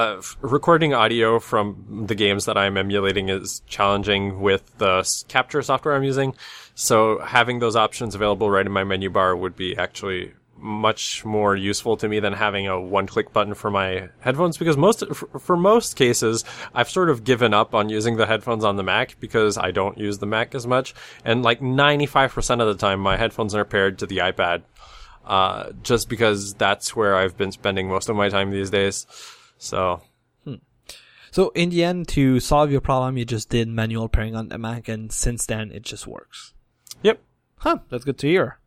[0.00, 5.94] uh, recording audio from the games that I'm emulating is challenging with the capture software
[5.94, 6.34] I'm using.
[6.74, 11.54] So having those options available right in my menu bar would be actually much more
[11.54, 15.02] useful to me than having a one-click button for my headphones because most
[15.38, 16.44] for most cases
[16.74, 19.96] I've sort of given up on using the headphones on the Mac because I don't
[19.96, 20.94] use the Mac as much
[21.24, 24.62] and like 95% of the time my headphones are paired to the iPad
[25.24, 29.06] uh, just because that's where I've been spending most of my time these days.
[29.60, 30.02] So
[31.30, 34.58] So in the end, to solve your problem, you just did manual pairing on the
[34.58, 36.54] Mac, and since then it just works.
[37.02, 37.22] yep.
[37.58, 38.58] Huh, that's good to hear.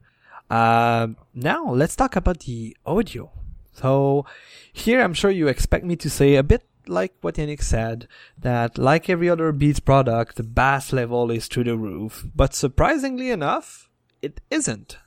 [0.50, 3.32] Um, now let's talk about the audio.
[3.74, 4.26] So
[4.72, 8.78] here I'm sure you expect me to say a bit like what Yannick said, that
[8.78, 12.28] like every other Beats product, the bass level is through the roof.
[12.36, 13.90] But surprisingly enough,
[14.22, 14.98] it isn't.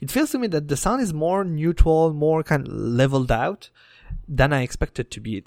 [0.00, 3.70] It feels to me that the sound is more neutral, more kind of leveled out
[4.28, 5.44] than I expected to be.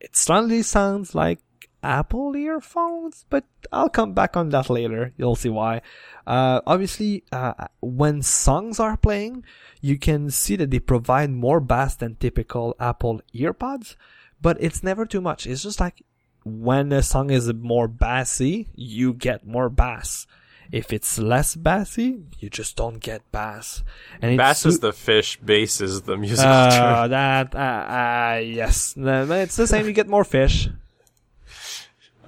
[0.00, 1.40] It suddenly sounds like
[1.82, 5.12] Apple earphones, but I'll come back on that later.
[5.16, 5.82] You'll see why.
[6.26, 9.44] Uh, obviously, uh, when songs are playing,
[9.80, 13.96] you can see that they provide more bass than typical Apple earpods,
[14.40, 15.46] but it's never too much.
[15.46, 16.04] It's just like
[16.44, 20.26] when a song is more bassy, you get more bass.
[20.72, 23.82] If it's less bassy, you just don't get bass.
[24.22, 27.10] And Bass is the fish, bass is the musical uh, term.
[27.16, 28.94] that, uh, uh, yes.
[28.96, 29.86] It's the same.
[29.86, 30.68] You get more fish.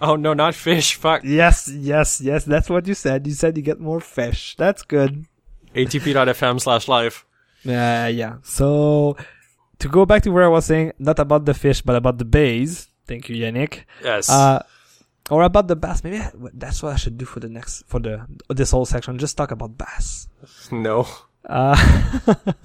[0.00, 0.96] Oh no, not fish.
[0.96, 1.22] Fuck.
[1.22, 2.44] Yes, yes, yes.
[2.44, 3.24] That's what you said.
[3.24, 4.56] You said you get more fish.
[4.58, 5.26] That's good.
[5.76, 7.24] ATP.fm slash live.
[7.64, 8.38] Uh, yeah.
[8.42, 9.16] So
[9.78, 12.24] to go back to where I was saying, not about the fish, but about the
[12.24, 12.88] bass.
[13.06, 13.84] Thank you, Yannick.
[14.02, 14.28] Yes.
[14.28, 14.64] Uh,
[15.30, 16.02] or about the bass.
[16.04, 19.18] Maybe I, that's what I should do for the next for the this whole section.
[19.18, 20.28] Just talk about bass.
[20.70, 21.06] no.
[21.44, 21.76] Uh,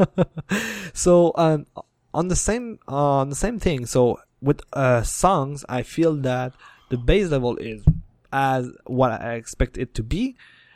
[0.94, 1.66] so um,
[2.14, 3.86] on the same uh, on the same thing.
[3.86, 6.54] So with uh, songs, I feel that
[6.90, 7.84] the bass level is
[8.32, 10.36] as what I expect it to be.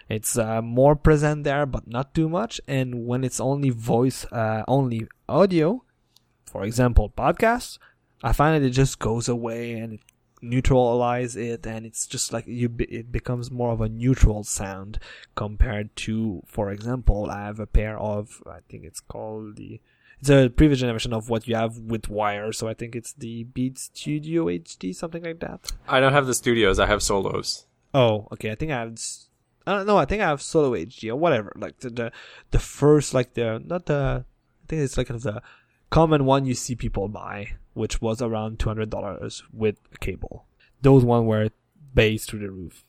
[0.09, 2.59] It's uh, more present there, but not too much.
[2.67, 5.83] And when it's only voice uh, only audio,
[6.45, 7.77] for example, podcasts,
[8.21, 10.01] I find that it just goes away and it
[10.41, 14.97] neutralize it and it's just like you be, it becomes more of a neutral sound
[15.35, 19.79] compared to for example i have a pair of i think it's called the
[20.19, 23.43] it's a previous generation of what you have with wire so i think it's the
[23.43, 26.79] beat studio hd something like that I don't have the studios.
[26.79, 27.65] I have solos.
[27.93, 28.97] oh okay i think i have
[29.67, 32.11] i don't know i think i have solo hd or whatever like the the,
[32.51, 35.41] the first like the not the i think it's like kind of the
[35.91, 40.45] common one you see people buy which was around $200 with a cable
[40.81, 41.49] those one were
[41.93, 42.85] based through the roof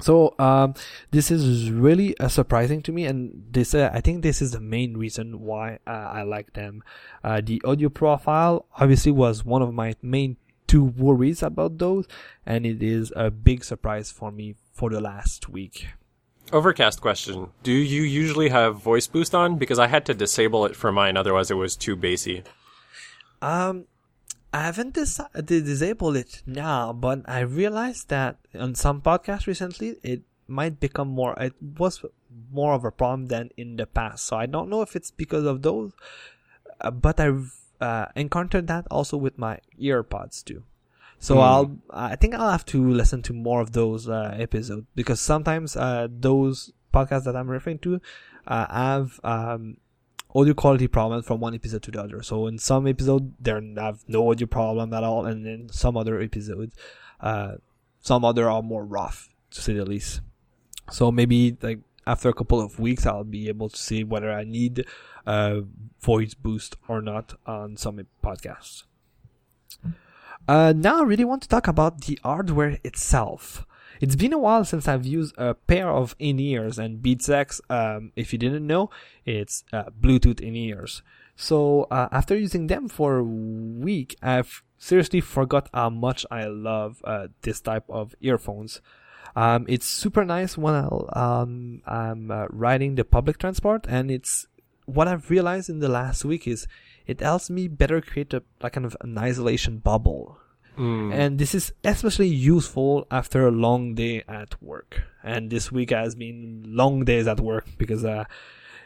[0.00, 0.74] so um,
[1.10, 4.60] this is really uh, surprising to me, and this uh, I think this is the
[4.60, 6.82] main reason why uh, I like them.
[7.24, 12.06] Uh, the audio profile obviously was one of my main two worries about those,
[12.44, 15.86] and it is a big surprise for me for the last week.
[16.52, 17.48] Overcast question.
[17.62, 19.56] Do you usually have voice boost on?
[19.56, 22.44] Because I had to disable it for mine, otherwise it was too bassy.
[23.40, 23.86] Um,
[24.52, 30.22] I haven't dis- disabled it now, but I realized that on some podcasts recently, it
[30.48, 31.34] might become more.
[31.38, 32.04] It was
[32.52, 34.24] more of a problem than in the past.
[34.24, 35.92] So I don't know if it's because of those,
[36.80, 40.62] uh, but I've uh, encountered that also with my earpods too.
[41.18, 41.40] So Hmm.
[41.40, 41.78] I'll.
[41.90, 46.08] I think I'll have to listen to more of those uh, episodes because sometimes uh,
[46.10, 48.00] those podcasts that I'm referring to
[48.46, 49.78] uh, have um,
[50.36, 52.22] audio quality problem from one episode to the other.
[52.22, 56.20] So in some episode they have no audio problem at all, and in some other
[56.20, 56.76] episodes,
[57.20, 57.54] uh,
[58.00, 60.20] some other are more rough to say the least.
[60.90, 64.44] So maybe like after a couple of weeks, I'll be able to see whether I
[64.44, 64.84] need
[65.26, 65.60] uh,
[66.00, 68.84] voice boost or not on some podcasts.
[70.46, 73.66] Uh, now I really want to talk about the hardware itself.
[74.00, 78.12] It's been a while since I've used a pair of in-ears and Beats X, um,
[78.16, 78.90] if you didn't know,
[79.24, 81.02] it's uh, Bluetooth in-ears.
[81.36, 87.02] So uh, after using them for a week, I've seriously forgot how much I love
[87.04, 88.80] uh, this type of earphones.
[89.34, 94.46] Um, it's super nice when I'll, um, I'm uh, riding the public transport, and it's
[94.86, 96.66] what I've realized in the last week is
[97.06, 100.38] it helps me better create a like kind of an isolation bubble.
[100.76, 101.12] Mm.
[101.12, 105.02] And this is especially useful after a long day at work.
[105.24, 108.24] And this week has been long days at work because uh,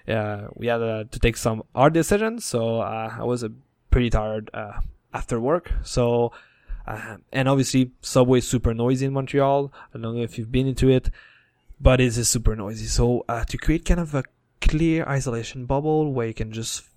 [0.08, 2.44] uh, we had uh, to take some hard decisions.
[2.44, 3.48] So uh, I was uh,
[3.90, 4.80] pretty tired uh,
[5.12, 5.72] after work.
[5.82, 6.32] So,
[7.32, 9.72] and obviously, subway is super noisy in Montreal.
[9.94, 11.10] I don't know if you've been into it,
[11.80, 12.86] but it is super noisy.
[12.86, 14.24] So to create kind of a
[14.60, 16.89] clear isolation bubble where you can just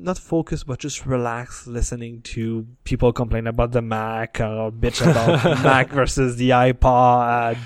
[0.00, 5.44] not focus but just relax listening to people complain about the Mac or bitch about
[5.62, 7.56] Mac versus the iPod,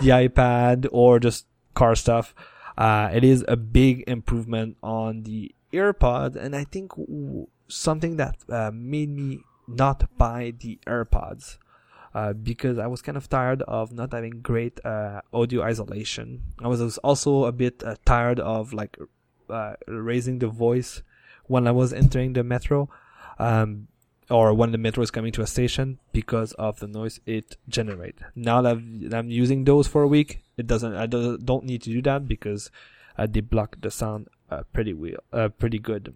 [0.00, 2.34] the iPad, or just car stuff.
[2.78, 8.36] Uh, it is a big improvement on the AirPod, and I think w- something that
[8.48, 11.58] uh, made me not buy the AirPods.
[12.12, 16.42] Uh, because I was kind of tired of not having great uh, audio isolation.
[16.60, 18.96] I was also a bit uh, tired of like
[19.48, 21.02] uh, raising the voice
[21.50, 22.88] when I was entering the metro,
[23.38, 23.88] um,
[24.30, 28.18] or when the metro is coming to a station because of the noise it generate.
[28.36, 28.76] Now that
[29.12, 30.94] I'm using those for a week, it doesn't.
[30.94, 32.70] I do, don't need to do that because
[33.18, 36.14] uh, they block the sound uh, pretty well, pretty good.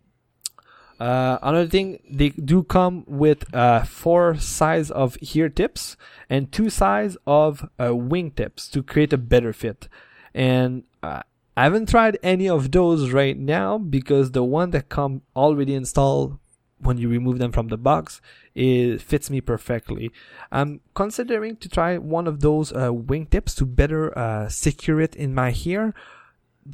[1.00, 5.96] Uh, another thing, they do come with uh, four size of ear tips
[6.30, 9.88] and two size of uh, wing tips to create a better fit.
[10.32, 11.22] And uh,
[11.56, 16.38] I haven't tried any of those right now because the one that come already installed
[16.78, 18.20] when you remove them from the box
[18.54, 20.10] it fits me perfectly.
[20.52, 25.16] I'm considering to try one of those uh, wing tips to better uh, secure it
[25.16, 25.94] in my ear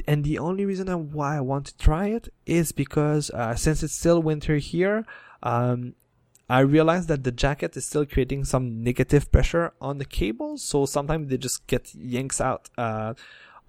[0.07, 3.94] and the only reason why I want to try it is because uh, since it's
[3.94, 5.05] still winter here,
[5.43, 5.94] um,
[6.48, 10.86] I realize that the jacket is still creating some negative pressure on the cables, so
[10.86, 13.15] sometimes they just get yanks out uh,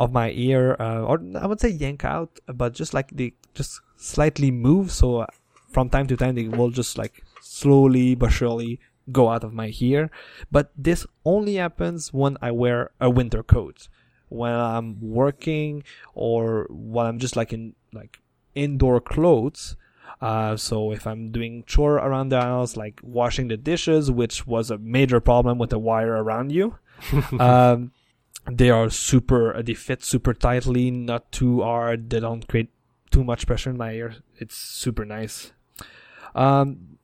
[0.01, 3.81] of my ear, uh, or I would say yank out, but just like they just
[3.97, 4.91] slightly move.
[4.91, 5.27] So
[5.69, 8.79] from time to time, they will just like slowly but surely
[9.11, 10.09] go out of my ear.
[10.51, 13.87] But this only happens when I wear a winter coat
[14.31, 15.83] when I'm working
[16.15, 18.19] or when I'm just like in like
[18.55, 19.75] indoor clothes.
[20.21, 24.71] Uh, so if I'm doing chore around the house, like washing the dishes, which was
[24.71, 26.77] a major problem with the wire around you,
[27.39, 27.91] um,
[28.49, 32.09] they are super, they fit super tightly, not too hard.
[32.09, 32.69] They don't create
[33.11, 34.15] too much pressure in my ear.
[34.38, 35.51] It's super nice.
[36.34, 36.97] Um,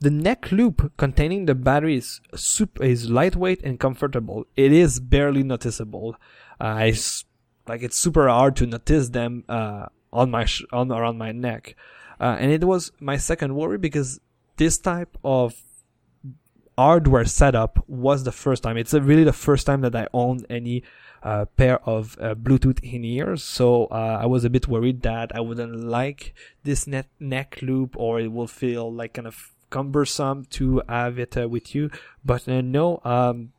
[0.00, 4.46] the neck loop containing the battery is super, is lightweight and comfortable.
[4.56, 6.16] It is barely noticeable.
[6.60, 6.94] Uh, I
[7.66, 11.76] like it's super hard to notice them uh, on my sh- on around my neck,
[12.20, 14.20] uh, and it was my second worry because
[14.56, 15.54] this type of
[16.76, 18.76] hardware setup was the first time.
[18.76, 20.82] It's really the first time that I owned any
[21.22, 23.42] uh, pair of uh, Bluetooth in ears.
[23.42, 26.34] So uh, I was a bit worried that I wouldn't like
[26.64, 31.36] this net neck loop or it will feel like kind of cumbersome to have it
[31.36, 31.90] uh, with you.
[32.24, 33.52] But uh, no, um,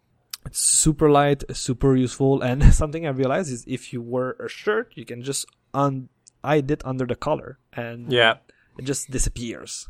[0.45, 2.41] it's super light, super useful.
[2.41, 6.09] And something I realized is if you wear a shirt, you can just un
[6.43, 8.35] hide it under the collar and Yeah.
[8.77, 9.89] it just disappears.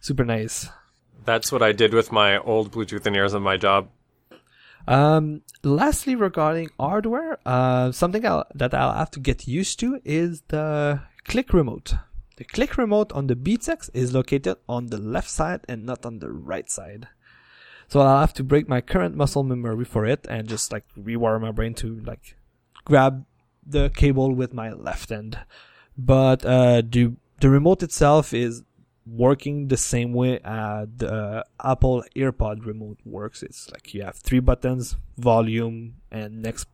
[0.00, 0.68] Super nice.
[1.24, 3.88] That's what I did with my old Bluetooth in ears on my job.
[4.88, 10.42] Um, lastly, regarding hardware, uh, something I'll, that I'll have to get used to is
[10.48, 11.94] the click remote.
[12.36, 16.04] The click remote on the Beats X is located on the left side and not
[16.04, 17.08] on the right side.
[17.88, 21.40] So I'll have to break my current muscle memory for it and just like rewire
[21.40, 22.36] my brain to like
[22.84, 23.26] grab
[23.64, 25.38] the cable with my left hand.
[25.96, 28.62] But uh, the the remote itself is
[29.06, 33.42] working the same way uh, the Apple AirPod remote works.
[33.42, 36.68] It's like you have three buttons: volume and next,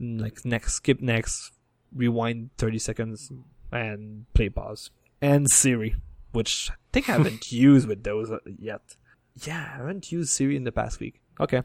[0.00, 1.52] like next, skip next,
[1.94, 3.30] rewind thirty seconds,
[3.72, 4.90] and play pause,
[5.20, 5.96] and Siri,
[6.32, 8.96] which I think I haven't used with those uh, yet.
[9.42, 11.20] Yeah, I haven't used Siri in the past week.
[11.38, 11.62] Okay.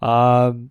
[0.00, 0.70] Um,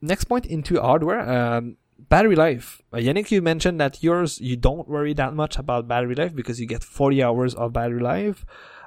[0.00, 1.20] next point into hardware.
[1.20, 1.76] Um,
[2.08, 2.82] battery life.
[2.92, 6.60] Uh, Yannick, you mentioned that yours, you don't worry that much about battery life because
[6.60, 8.44] you get 40 hours of battery life.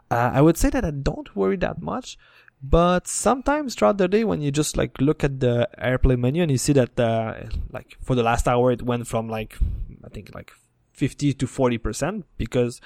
[0.09, 2.17] Uh, I would say that I don't worry that much,
[2.61, 6.51] but sometimes throughout the day when you just like look at the airplane menu and
[6.51, 7.35] you see that, uh,
[7.71, 9.57] like for the last hour, it went from like,
[10.03, 10.51] I think like
[10.93, 12.81] 50 to 40% because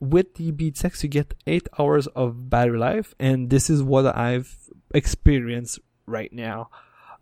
[0.00, 4.14] with the Beats X, you get eight hours of battery life, and this is what
[4.14, 4.54] I've
[4.92, 6.68] experienced right now.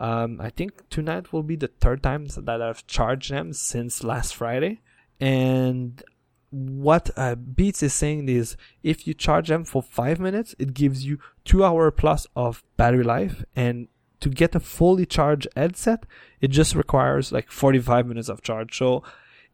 [0.00, 4.34] Um, I think tonight will be the third time that I've charged them since last
[4.34, 4.80] Friday.
[5.20, 6.02] And
[6.50, 11.04] what uh, Beats is saying is if you charge them for five minutes, it gives
[11.04, 13.44] you two hour plus of battery life.
[13.54, 13.88] And
[14.20, 16.06] to get a fully charged headset,
[16.40, 18.76] it just requires like 45 minutes of charge.
[18.76, 19.02] So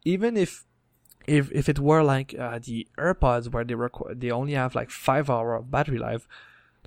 [0.05, 0.65] even if
[1.27, 4.91] if if it were like uh, the AirPods where they requ- they only have like
[4.91, 6.27] five hour battery life,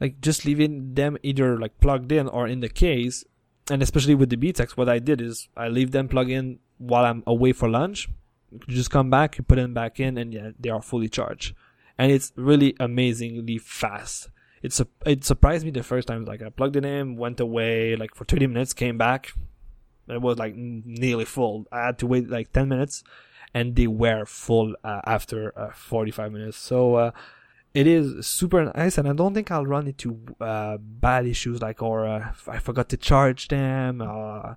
[0.01, 3.23] like just leaving them either like plugged in or in the case,
[3.69, 6.59] and especially with the Beats X, what I did is I leave them plugged in
[6.77, 8.09] while I'm away for lunch.
[8.51, 11.55] You just come back, you put them back in, and yeah, they are fully charged,
[11.97, 14.29] and it's really amazingly fast.
[14.61, 16.23] It's a, it surprised me the first time.
[16.25, 19.33] Like I plugged it in, went away, like for 30 minutes, came back,
[20.07, 21.65] it was like nearly full.
[21.71, 23.03] I had to wait like 10 minutes,
[23.53, 26.57] and they were full uh, after uh, 45 minutes.
[26.57, 27.11] So uh,
[27.73, 31.81] it is super nice, and I don't think I'll run into uh, bad issues like
[31.81, 34.01] or uh, I forgot to charge them.
[34.01, 34.53] Uh,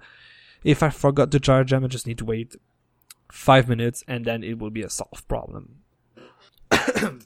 [0.62, 2.56] if I forgot to charge them, I just need to wait
[3.32, 5.76] five minutes, and then it will be a solved problem.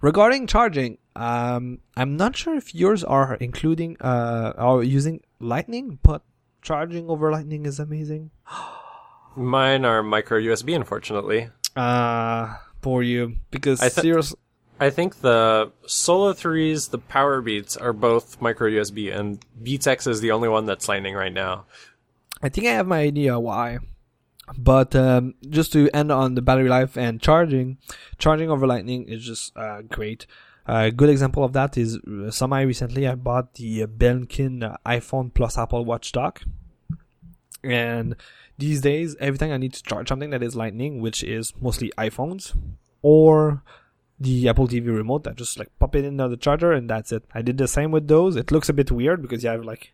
[0.00, 6.22] Regarding charging, um, I'm not sure if yours are including uh, or using Lightning, but
[6.60, 8.32] charging over Lightning is amazing.
[9.36, 11.50] Mine are micro USB, unfortunately.
[11.76, 12.54] Uh
[12.84, 14.34] for you because I th- serious.
[14.78, 20.20] I think the Solo 3s, the Powerbeats, are both micro USB, and Beats X is
[20.20, 21.64] the only one that's lightning right now.
[22.42, 23.78] I think I have my idea why.
[24.58, 27.78] But um, just to end on the battery life and charging,
[28.18, 30.26] charging over Lightning is just uh, great.
[30.66, 35.32] A uh, good example of that is uh, semi recently I bought the Belkin iPhone
[35.32, 36.42] plus Apple Watch dock,
[37.62, 38.16] and
[38.58, 41.92] these days every time I need to charge something that is Lightning, which is mostly
[41.98, 42.56] iPhones
[43.02, 43.62] or
[44.20, 47.24] the Apple TV remote, I just like pop it into the charger and that's it.
[47.34, 48.36] I did the same with those.
[48.36, 49.92] It looks a bit weird because you have like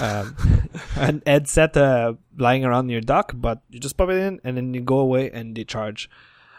[0.00, 0.36] um,
[0.96, 4.72] an headset uh, lying around your dock, but you just pop it in and then
[4.74, 6.08] you go away and they charge.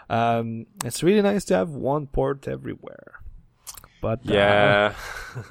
[0.10, 3.20] Um, it's really nice to have one port everywhere.
[4.02, 4.94] But uh, Yeah.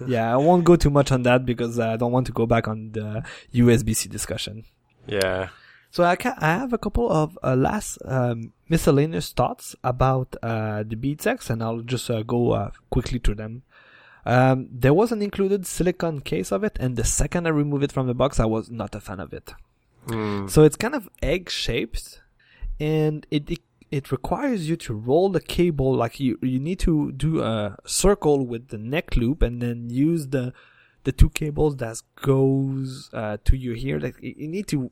[0.06, 2.68] yeah, I won't go too much on that because I don't want to go back
[2.68, 3.24] on the
[3.54, 4.64] USB-C discussion.
[5.06, 5.48] yeah.
[5.92, 10.84] So I can I have a couple of uh, last um, miscellaneous thoughts about uh,
[10.84, 13.62] the Beats X, and I'll just uh, go uh, quickly through them.
[14.24, 17.92] Um, there was an included silicon case of it, and the second I removed it
[17.92, 19.52] from the box, I was not a fan of it.
[20.06, 20.48] Mm.
[20.48, 22.22] So it's kind of egg shaped,
[22.80, 23.60] and it, it
[23.90, 28.46] it requires you to roll the cable like you you need to do a circle
[28.46, 30.54] with the neck loop, and then use the
[31.04, 34.00] the two cables that goes uh, to your ear.
[34.00, 34.90] Like you need to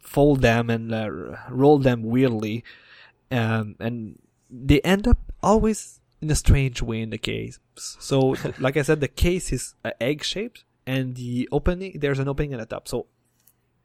[0.00, 2.64] fold them and uh, roll them weirdly,
[3.30, 4.18] um, and
[4.50, 7.58] they end up always in a strange way in the case.
[7.76, 12.28] So, like I said, the case is uh, egg shaped, and the opening there's an
[12.28, 12.88] opening at the top.
[12.88, 13.06] So,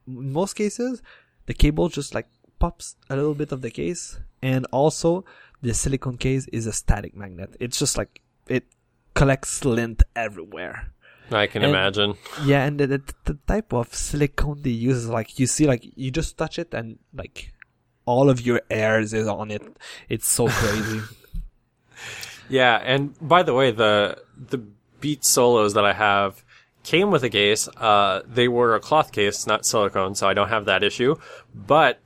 [0.07, 1.01] in most cases,
[1.45, 2.27] the cable just like
[2.59, 5.25] pops a little bit of the case, and also
[5.61, 7.55] the silicone case is a static magnet.
[7.59, 8.65] It's just like it
[9.13, 10.91] collects lint everywhere.
[11.31, 12.15] I can And- imagine.
[12.43, 15.83] Yeah, and the, the, the type of silicone they use is like you see, like
[15.95, 17.51] you just touch it and like
[18.05, 19.63] all of your airs is on it.
[20.09, 21.01] It's so crazy.
[22.47, 24.59] Yeah, and by the way, the the
[25.01, 26.43] Beat Solos that I have
[26.83, 27.67] came with a case.
[27.67, 31.15] Uh, they were a cloth case, not silicone, so I don't have that issue.
[31.55, 31.99] But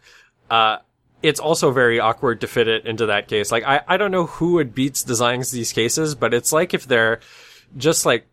[0.49, 0.77] uh,
[1.21, 3.51] it's also very awkward to fit it into that case.
[3.51, 6.87] Like I, I don't know who at Beats designs these cases, but it's like if
[6.87, 7.19] they're
[7.75, 8.25] just like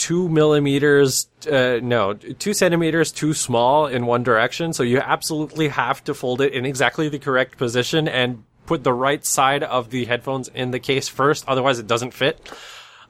[0.00, 4.72] two millimeters, uh, no, two centimeters too small in one direction.
[4.72, 8.94] So you absolutely have to fold it in exactly the correct position and put the
[8.94, 11.44] right side of the headphones in the case first.
[11.46, 12.50] Otherwise it doesn't fit.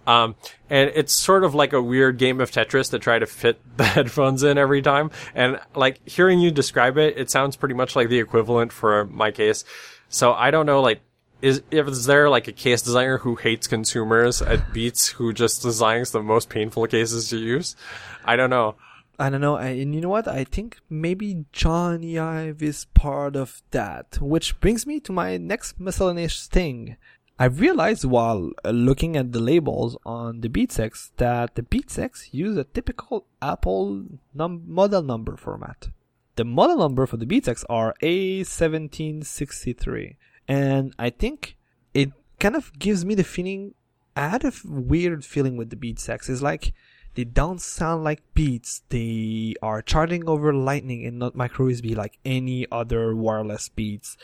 [0.05, 0.35] Um,
[0.69, 3.85] and it's sort of like a weird game of Tetris to try to fit the
[3.85, 5.12] headphones in every time.
[5.33, 9.31] And like hearing you describe it, it sounds pretty much like the equivalent for my
[9.31, 9.65] case.
[10.09, 11.03] So I don't know, like,
[11.43, 16.11] is, is there like a case designer who hates consumers at Beats who just designs
[16.11, 17.77] the most painful cases to use?
[18.25, 18.77] I don't know.
[19.19, 20.27] I don't know, and you know what?
[20.27, 25.79] I think maybe Jony Ive is part of that, which brings me to my next
[25.79, 26.97] miscellaneous thing.
[27.39, 31.99] I realized while uh, looking at the labels on the Beats X that the Beats
[31.99, 34.05] X use a typical Apple
[34.35, 35.89] num- model number format.
[36.37, 40.17] The model number for the Beats X are A1763,
[40.51, 41.56] and I think
[41.94, 42.10] it
[42.40, 43.74] kind of gives me the feeling.
[44.16, 46.28] I had a weird feeling with the Beats X.
[46.28, 46.74] It's like
[47.14, 48.82] they don't sound like Beats.
[48.89, 54.16] They are charging over Lightning and not micro USB like any other wireless Beats.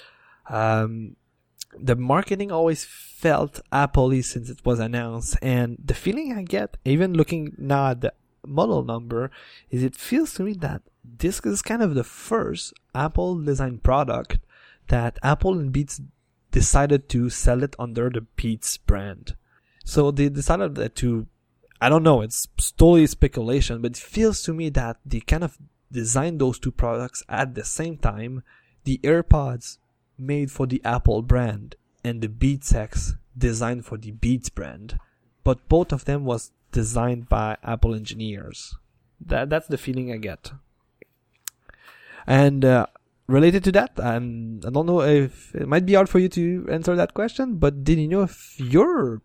[0.51, 1.15] Um,
[1.79, 7.15] the marketing always felt Apple since it was announced, and the feeling I get, even
[7.15, 8.13] looking now at the
[8.45, 9.31] model number,
[9.71, 14.41] is it feels to me that this is kind of the first Apple design product
[14.89, 16.01] that Apple and Beats
[16.57, 19.37] decided to sell it under the Beats brand.
[19.85, 21.27] So they decided to,
[21.83, 25.59] I don't know, it's totally speculation, but it feels to me that they kind of
[25.93, 28.43] designed those two products at the same time.
[28.85, 29.77] The AirPods
[30.17, 34.99] made for the Apple brand and the Beats X designed for the Beats brand,
[35.45, 38.75] but both of them was designed by Apple engineers.
[39.21, 40.53] That that's the feeling I get.
[42.27, 42.87] And uh,
[43.27, 46.67] related to that, and I don't know if it might be hard for you to
[46.71, 49.23] answer that question, but did you know if your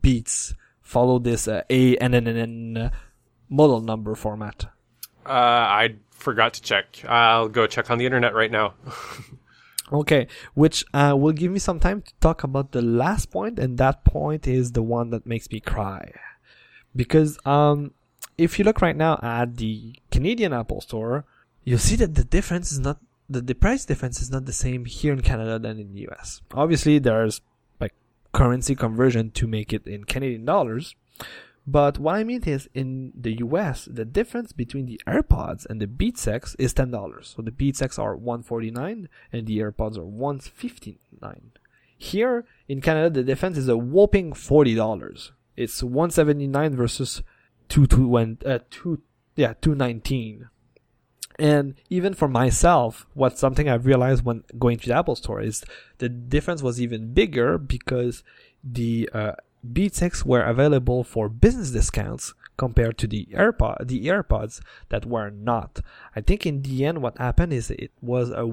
[0.00, 2.90] Beats follow this uh, ANNN
[3.48, 4.66] model number format?
[5.24, 7.04] Uh, I forgot to check.
[7.08, 8.74] I'll go check on the internet right now.
[9.92, 13.76] Okay, which uh, will give me some time to talk about the last point, and
[13.76, 16.12] that point is the one that makes me cry.
[16.96, 17.92] Because um,
[18.38, 21.26] if you look right now at the Canadian Apple Store,
[21.64, 23.00] you'll see that the difference is not
[23.32, 26.42] the, the price difference is not the same here in Canada than in the US.
[26.54, 27.40] Obviously, there's
[27.80, 27.94] like
[28.32, 30.94] currency conversion to make it in Canadian dollars,
[31.66, 35.86] but what I mean is, in the US, the difference between the AirPods and the
[35.86, 37.34] Beats X is ten dollars.
[37.36, 41.52] So the Beats X are one forty nine, and the AirPods are one fifty nine.
[41.96, 45.32] Here in Canada, the difference is a whopping forty dollars.
[45.56, 47.22] It's one seventy nine versus
[47.68, 49.02] two two uh, two
[49.36, 50.48] yeah two nineteen.
[51.38, 55.64] And even for myself, what's something I've realized when going to the Apple Store is
[55.98, 58.22] the difference was even bigger because
[58.62, 59.32] the uh,
[59.72, 65.30] Beats X were available for business discounts compared to the AirPod, the AirPods that were
[65.30, 65.80] not.
[66.14, 68.46] I think in the end, what happened is it was a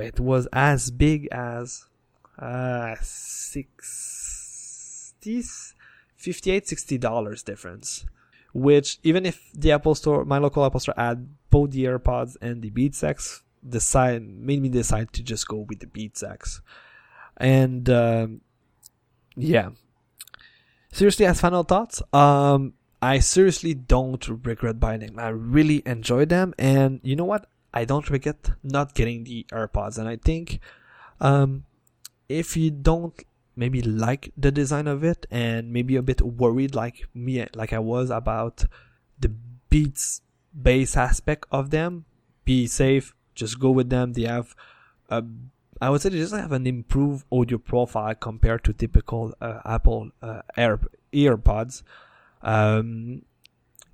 [0.00, 1.86] it was as big as
[2.38, 5.42] uh 60
[6.16, 8.04] 58 60 dollars difference
[8.58, 12.62] which even if the apple store my local apple store had both the airpods and
[12.62, 16.60] the beats x decide made me decide to just go with the beats x
[17.36, 18.40] and um,
[19.36, 19.70] yeah
[20.92, 25.18] seriously, as final thoughts, um, I seriously don't regret buying them.
[25.18, 27.48] I really enjoy them, and you know what?
[27.72, 29.98] I don't regret not getting the AirPods.
[29.98, 30.60] And I think,
[31.20, 31.64] um,
[32.28, 33.14] if you don't
[33.58, 37.80] maybe like the design of it and maybe a bit worried like me, like I
[37.80, 38.64] was about
[39.18, 39.32] the
[39.68, 40.22] Beats
[40.54, 42.04] bass aspect of them,
[42.44, 43.14] be safe.
[43.34, 44.14] Just go with them.
[44.14, 44.54] They have
[45.10, 45.22] a
[45.80, 50.10] I would say they just have an improved audio profile compared to typical uh, Apple
[50.22, 50.80] uh, Air
[51.12, 51.82] EarPods.
[52.42, 53.22] Um,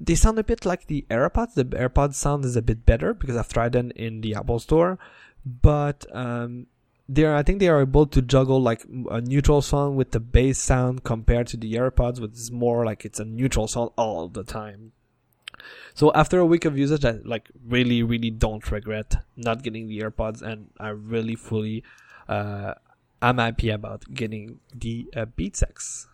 [0.01, 1.55] they sound a bit like the AirPods.
[1.55, 4.99] The AirPods sound is a bit better because I've tried them in the Apple Store,
[5.45, 6.67] but um,
[7.09, 10.59] they're I think they are able to juggle like a neutral sound with the bass
[10.59, 14.45] sound compared to the AirPods, which is more like it's a neutral sound all the
[14.45, 14.93] time.
[15.95, 20.01] So after a week of usage, I like really, really don't regret not getting the
[20.01, 21.85] AirPods, and I really fully,
[22.29, 22.75] uh,
[23.23, 26.09] I'm happy about getting the uh, Beats X.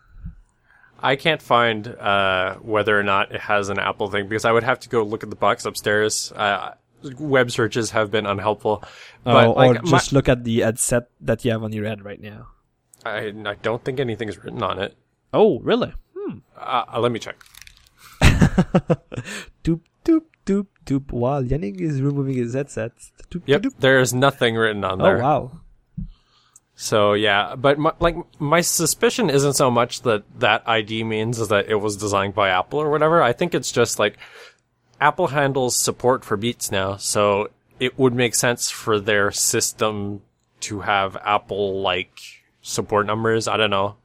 [1.03, 4.63] I can't find uh, whether or not it has an Apple thing because I would
[4.63, 6.31] have to go look at the box upstairs.
[6.35, 6.75] Uh,
[7.19, 8.83] web searches have been unhelpful.
[9.23, 11.85] But oh, like, or just my, look at the headset that you have on your
[11.85, 12.47] head right now.
[13.05, 14.95] I, I don't think anything's written on it.
[15.33, 15.93] Oh, really?
[16.17, 16.39] Hmm.
[16.57, 17.35] Uh, let me check.
[19.63, 21.11] doop doop doop doop.
[21.11, 22.91] While Yannick is removing his headset.
[23.29, 23.73] Doop, yep, doop.
[23.79, 25.17] there's nothing written on there.
[25.17, 25.61] Oh wow.
[26.75, 31.69] So yeah, but my, like my suspicion isn't so much that that ID means that
[31.69, 33.21] it was designed by Apple or whatever.
[33.21, 34.17] I think it's just like
[35.01, 37.49] Apple handles support for Beats now, so
[37.79, 40.21] it would make sense for their system
[40.61, 42.19] to have Apple like
[42.61, 43.47] support numbers.
[43.47, 43.95] I don't know.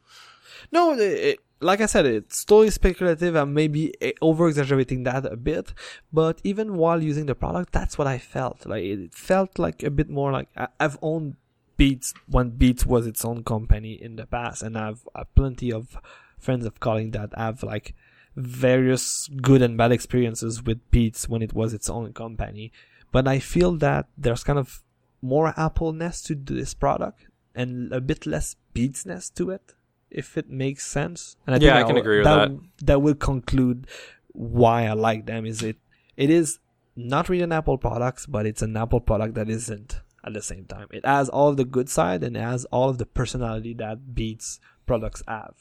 [0.73, 3.93] No, it, like I said, it's totally speculative and maybe
[4.23, 5.75] over exaggerating that a bit.
[6.11, 8.65] But even while using the product, that's what I felt.
[8.65, 10.49] Like it felt like a bit more like
[10.81, 11.37] I've owned
[11.77, 15.99] Beats when Beats was its own company in the past, and I've, I've plenty of
[16.39, 17.95] friends of calling that have like
[18.37, 22.73] various good and bad experiences with Beats when it was its own company.
[23.11, 24.83] But I feel that there's kind of
[25.23, 29.75] more Apple ness to this product and a bit less Beats ness to it
[30.11, 31.37] if it makes sense.
[31.47, 32.87] And I yeah, I can agree with that, that.
[32.87, 33.87] That will conclude
[34.29, 35.47] why I like them.
[35.47, 35.79] Is it?
[36.17, 36.59] It is
[36.95, 40.65] not really an Apple product, but it's an Apple product that isn't at the same
[40.65, 40.89] time.
[40.91, 44.15] It has all of the good side and it has all of the personality that
[44.15, 45.55] Beats products have.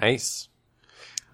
[0.00, 0.48] Nice.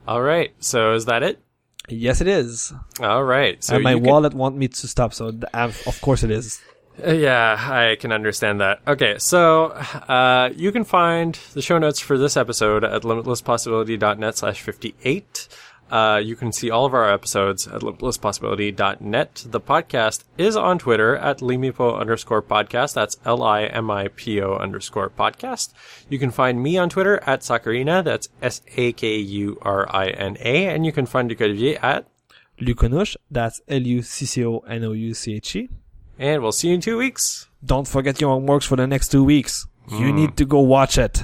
[0.09, 0.55] All right.
[0.61, 1.39] So is that it?
[1.87, 2.73] Yes, it is.
[2.99, 3.63] All right.
[3.63, 4.39] So and my wallet can...
[4.39, 6.63] want me to stop, so of course it is.
[7.07, 8.81] Uh, Yeah, I can understand that.
[8.89, 14.63] Okay, so uh, you can find the show notes for this episode at limitlesspossibility.net slash
[14.63, 15.49] 58.
[15.91, 19.45] Uh, you can see all of our episodes at limitlesspossibility.net.
[19.49, 22.93] The podcast is on Twitter at limipo underscore podcast.
[22.95, 25.73] That's L-I-M-I-P-O underscore podcast.
[26.11, 28.05] You can find me on Twitter at Sakurina.
[28.05, 28.29] That's
[29.39, 30.67] S-A-K-U-R-I-N-A.
[30.69, 32.07] And you can find Luc Olivier at,
[32.61, 35.69] Lucconouche, that's L-U-C-C-O-N-O-U-C-H-E.
[36.19, 37.49] and we'll see you in two weeks.
[37.65, 39.67] Don't forget your homeworks for the next two weeks.
[39.91, 41.23] You need to go watch it.